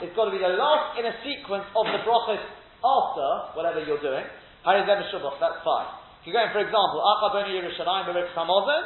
[0.00, 2.44] It's got to be the last in a sequence of the brachos
[2.84, 4.24] after whatever you're doing.
[4.64, 5.00] Harizem
[5.40, 5.88] That's fine.
[6.20, 8.84] If you're going, for example, acha boni Yerushalayim b'rik samozin,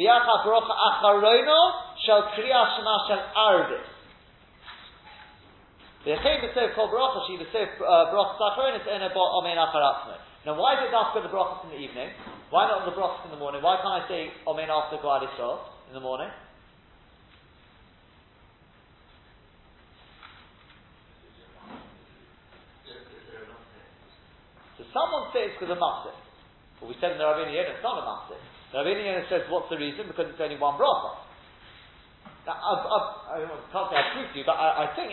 [0.00, 1.60] V'yacha bracha acharono
[2.04, 3.20] shel kriya shema shel
[6.02, 6.18] Now
[10.58, 12.10] why is it after the brachas in the evening?
[12.50, 13.62] Why not the brachas in the morning?
[13.62, 16.26] Why can't I say omen after Yisrael in the morning?
[24.78, 26.18] So someone says because of Masik.
[26.80, 28.42] But we said in the Rabbeinu it's not a Masik.
[28.74, 30.08] Rabbi Yehuda says, what's the reason?
[30.08, 31.22] Because it's only one bracha.
[32.48, 32.98] Now, I, I,
[33.36, 35.12] I can't say I prove to you, but I, I think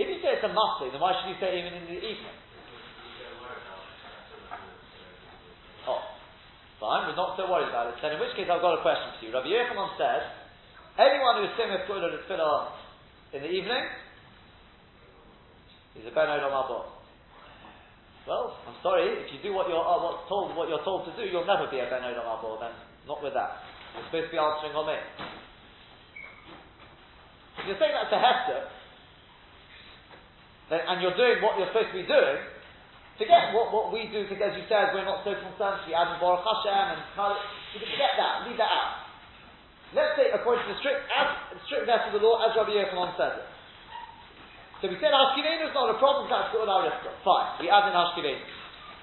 [0.00, 2.36] if you say it's a must then why should you say even in the evening?
[5.84, 6.00] Oh,
[6.80, 8.00] fine, we're not so worried about it.
[8.00, 9.32] Then in which case I've got a question for you.
[9.32, 10.24] Rabbi Yochanan says,
[10.96, 12.72] anyone who is saying a tefillah
[13.36, 13.84] in the evening
[16.00, 16.96] is a ben olam
[18.28, 21.12] well, I'm sorry, if you do what you're, uh, what's told, what you're told to
[21.16, 22.70] do, you'll never be a Ben Odom Abor, then
[23.08, 23.64] not with that.
[23.96, 24.98] You're supposed to be answering on me.
[27.58, 28.70] If you're saying that's a Hester,
[30.70, 32.38] and you're doing what you're supposed to be doing,
[33.18, 36.14] forget what, what we do, because as you said, we're not so concerned, we add
[36.22, 37.02] Baruch Hashem and
[37.74, 39.10] you can forget that, leave that out.
[39.90, 43.18] Let's say, according to the strict, as, strict verse of the law, as Rabbi Yochanan
[43.18, 43.46] says it.
[44.78, 46.86] So we said Hashkivenu is not a problem, that's good with our
[47.26, 48.38] Fine, we add in Hashkivenu.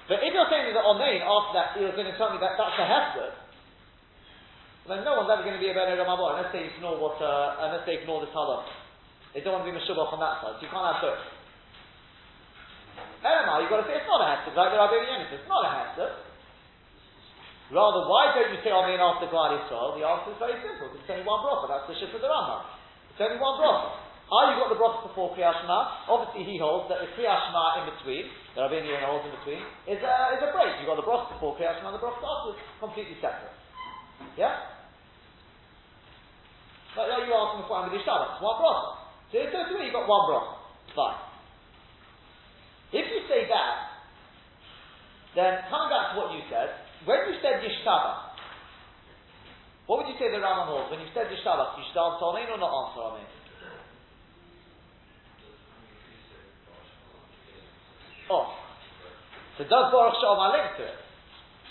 [0.08, 2.80] But if you're saying that Omein, after that, you're going to tell me that that's
[2.80, 3.28] a Hesed,
[4.88, 7.60] then no one's ever going to be a Ben Ramabor unless they ignore what, uh,
[7.68, 8.64] unless they ignore this halach.
[9.36, 11.37] They don't want to be Meshubach on that side, so you can't have both.
[13.22, 15.66] Elamah, you've got to say it's not a Hesed, like the Rabbi Yonis, it's not
[15.66, 16.28] a Hesed.
[17.68, 19.98] Rather, why don't you say Omein after Glad Yisrael?
[19.98, 22.30] The answer is very simple, because it's only one bracha, that's the shift of the
[22.30, 22.64] Rambam.
[23.12, 24.08] It's only one bracha.
[24.28, 25.64] Are you got the brachas before Kriyat?
[26.04, 27.48] Obviously, he holds that the Kriyat
[27.80, 30.76] in between, the Rabbi Yehuda holds in between, is a, is a break.
[30.80, 33.56] You've got the brachas before Kriyat Shema, the brachas after, completely separate.
[34.36, 34.78] Yeah?
[36.96, 39.00] Like, like you before, I'm with Shabbat, one bracha.
[39.32, 40.52] So, so to me, you've got one bracha.
[40.92, 41.20] Fine.
[42.92, 43.74] If you say that,
[45.36, 46.72] then coming back to what you said,
[47.04, 48.32] when you said Yishtaba,
[49.84, 50.88] what would you say the Rambam holds?
[50.92, 53.28] When you said Yishtaba, you should answer Amen or not answer Amen?
[58.28, 58.52] Oh.
[59.56, 60.98] So does Baruch She'amar link to it?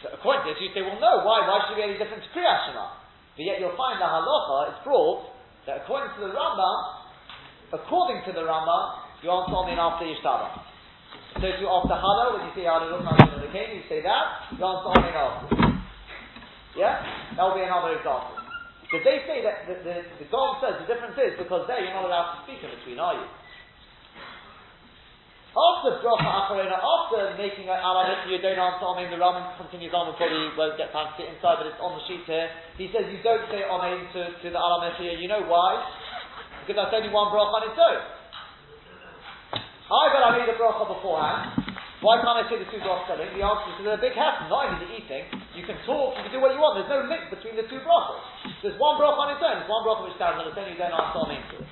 [0.02, 1.46] So according to this, you say, well, no, why?
[1.46, 2.98] Why should it be any different to Kriyat Shema?
[3.38, 5.34] But yet you'll find the halacha is brought
[5.66, 6.78] that according to the Rambam,
[7.74, 8.86] according to the Rambam,
[9.22, 10.67] you answer Amen after Yishtaba.
[11.38, 14.90] So you after Hala, when you say Hallelujah, the king, you say that, you answer
[14.90, 15.46] Amen after.
[16.74, 16.98] Yeah?
[17.38, 18.42] That will be another example.
[18.82, 21.94] Because they say that the, the, the God says the difference is because there you're
[21.94, 23.28] not allowed to speak in between, are you?
[25.54, 29.14] After bracha acharena, after making an alamit, you don't answer amen.
[29.14, 30.10] The Rambam continues on.
[30.10, 32.50] We probably won't get time to sit inside, but it's on the sheet here.
[32.82, 34.62] He says you don't say amen to, to the
[35.02, 35.18] here.
[35.18, 35.82] You know why?
[36.66, 38.17] Because that's only one bracha on its own.
[39.88, 41.64] I bet I made a bracha beforehand.
[42.04, 43.32] Why can't I say the two brachas selling?
[43.34, 44.52] The answer is they're a big hassle.
[44.52, 45.26] Not only the eating,
[45.56, 46.78] you can talk, you can do what you want.
[46.78, 48.22] There's no link between the two brachas.
[48.62, 49.64] There's one bracha on its own.
[49.64, 50.68] There's one bracha which stands on its own.
[50.70, 51.68] You don't answer amen to it.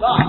[0.00, 0.22] But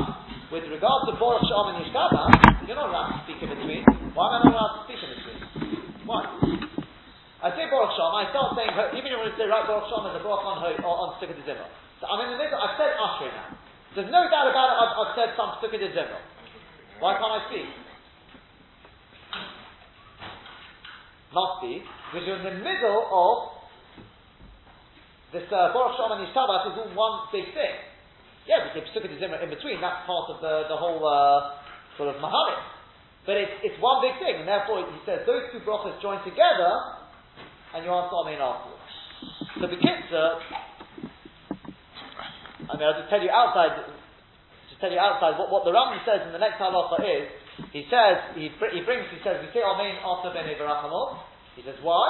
[0.52, 3.88] with regard to Baruch She'amar and Yishtabach, you're not allowed to speak in between.
[4.12, 5.40] Why am I not allowed to speak in between?
[6.04, 6.28] Why?
[7.40, 10.20] I say Baruch She'amar, I start saying, even when you say, right, Baruch She'amar is
[10.20, 11.40] a Baruch on, her on, on Sukkot.
[11.40, 13.54] So I'm in the middle, I've said Ashrei now.
[13.96, 16.20] There's no doubt about it, I've, I've said some Sukkot Zimmer.
[17.02, 17.66] Why can't I speak?
[21.34, 23.58] Must be, because you're in the middle of
[25.34, 27.74] this uh, Baruch She'amar and Yishtabach is all one big thing.
[28.46, 31.58] Yeah, because Pesukah is in between, that's part of the, the whole uh,
[31.98, 32.62] sort of Mahalit.
[33.26, 36.70] But it's, it's one big thing, and therefore he says those two brachas join together,
[37.74, 38.94] and you answer Amen afterwards.
[39.58, 40.28] So the Kitzur,
[42.70, 43.90] I mean, I'll just tell you outside,
[44.82, 47.30] tell you outside what, what the Rambam says in the next halacha is,
[47.70, 51.22] he says, he, he brings, he says, we say Amen after Bnei Barachamot.
[51.54, 52.02] He says, why?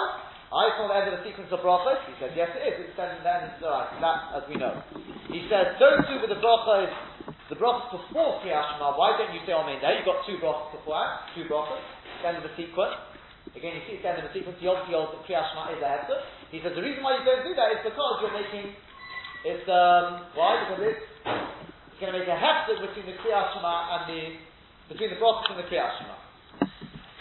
[0.52, 2.00] I saw the end of the sequence of brachas.
[2.08, 2.76] He says, yes, it is.
[2.88, 3.92] It's then then it's alright.
[4.04, 4.84] That, as we know.
[5.32, 6.92] He says, don't do with the brachas,
[7.48, 9.96] the brachas before Kriyat Why don't you say Amen there?
[9.96, 11.04] You've got two brachas before,
[11.36, 11.84] two brachas.
[12.24, 12.96] The end of the sequence.
[13.56, 14.60] Again, you see it's the end of the sequence.
[14.60, 16.18] The obviously old Kriyat is a.
[16.52, 18.76] He says the reason why you don't do that is because you're making
[19.42, 21.06] it's um why because it's
[22.02, 24.22] going to make a hefzer between the Kriyat and the
[24.90, 25.94] between the brachas and the Kriyat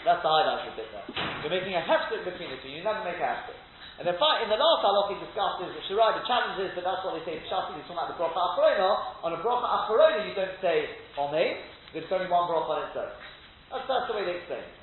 [0.01, 1.05] that's the highlight of the bit there.
[1.45, 2.73] You're making a hefsek between the two.
[2.73, 3.57] You never make a hefsek.
[4.01, 6.73] And in fact, in the last halach he discussed is the Shirai, the challenge is,
[6.73, 9.21] but that's what they say in Shasi, he's talking about the bracha acharona.
[9.21, 10.89] On a bracha acharona you don't say
[11.21, 11.61] Amen,
[11.93, 13.13] because it's only one bracha on its own.
[13.69, 14.73] That's, that's the way they explain it.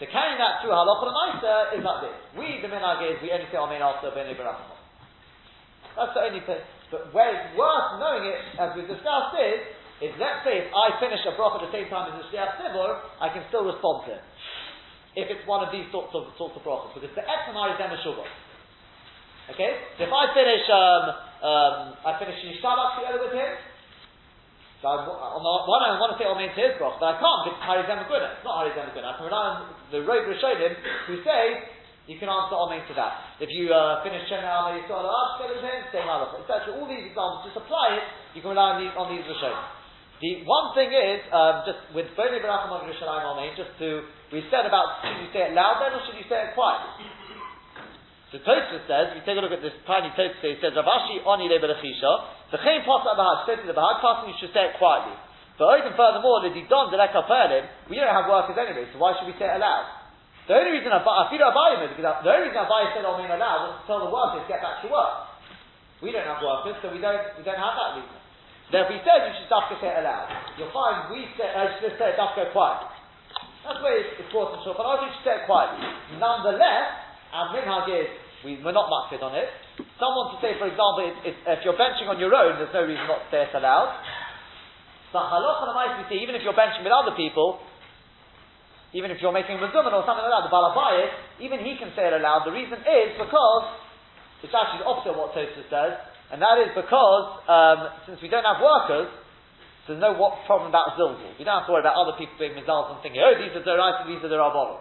[0.00, 2.16] So carrying that through halacha and is like this.
[2.32, 4.80] We, the minhag is, we only say oh, Amen after Bnei Barachimah.
[6.00, 6.64] That's the only thing.
[6.92, 9.60] But where it's worth knowing it, as we discussed, is,
[10.04, 12.60] is let's say if I finish a bracha at the same time as the Shliach
[12.60, 14.24] Tzibur, I can still respond to it.
[15.16, 17.92] If it's one of these sorts of sorts of brachas, because the etzamar is then
[17.92, 18.24] a sugar
[19.52, 21.04] Okay, so if I finish um,
[21.42, 21.76] um,
[22.06, 23.52] I finish Yishtabach together with him,
[24.80, 27.12] so I, on the one hand I want to say Amen to his brach, but
[27.12, 29.56] I can't because it's Harizem It's not Harizem I can rely on
[29.90, 30.72] the Rob Rishonim
[31.10, 31.71] who say
[32.10, 33.38] you can answer Amen to that.
[33.38, 35.06] If you uh, finish Shemay Amen Yisrael
[35.38, 36.74] together with him, say Halach, etc.
[36.74, 38.04] All these examples, just apply it.
[38.34, 39.82] You can rely on these on these Rishonim.
[40.18, 44.42] The one thing is, um, just with Boni Barachim of Yerushalayim Amen, just to, we
[44.50, 47.06] said about should you say it loud then or should you say it quietly?
[48.30, 51.22] So Tosfos says, if you take a look at this tiny Tosfos, he says, Ravashi
[51.22, 54.78] oni le berachisha, the chayin pasuk bahag, says the bahag passing, you should say it
[54.78, 55.14] quietly.
[55.58, 59.30] But even furthermore, the didon de lekaperlim, we don't have workers anyway, so why should
[59.30, 60.01] we say it aloud?
[60.50, 63.60] The only reason I feel Abayim is because the only reason Abayim said Amen aloud
[63.70, 65.30] was to tell the workers get back to work.
[66.02, 68.18] We don't have workers, so we don't we don't have that reason.
[68.74, 70.26] Therefore, he says you should dafka say it aloud.
[70.58, 72.90] You'll find we say, uh, should say it dafka quietly.
[73.62, 75.78] That's where it's, it's brought in short, but I think you should say it quietly.
[76.18, 76.90] Nonetheless,
[77.30, 78.10] our minhag is,
[78.42, 79.46] we, we're not much on it.
[80.02, 82.82] Someone to say, for example, it, it, if you're benching on your own, there's no
[82.82, 83.94] reason not to say it aloud.
[85.14, 87.62] But halacha we see, even if you're benching with other people,
[88.92, 92.08] even if you're making a or something like that, the balabayit, even he can say
[92.08, 92.44] it aloud.
[92.44, 93.64] The reason is because
[94.44, 95.96] it's actually the opposite of what Tosfos says.
[96.28, 97.78] And that is because, um,
[98.08, 99.08] since we don't have workers,
[99.88, 101.36] there's no what problem about zilzul.
[101.40, 103.64] We don't have to worry about other people being mizals and thinking, oh, these are
[103.64, 104.80] the right and these are the rabbanon.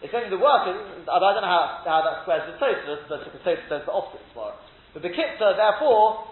[0.00, 3.68] It's only the workers, I don't know how, how that squares with Tosfos, but Tosfos
[3.68, 4.56] says the opposite it.
[4.96, 6.24] But the kitzah, therefore,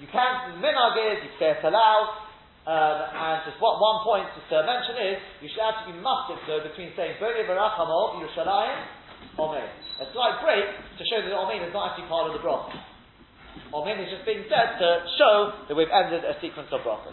[0.00, 2.29] you can, the minhag is, you say it aloud,
[2.70, 6.62] um, and just what one point to mention is, you should actually be mustard though
[6.62, 8.78] between saying Boni Barachamo, Yerushalayim,
[9.42, 9.66] Omein.
[9.98, 12.70] A slight break to show that Omein is not actually part of the broth.
[13.74, 17.10] Maybe it's just being said to show that we've ended a sequence of brachas.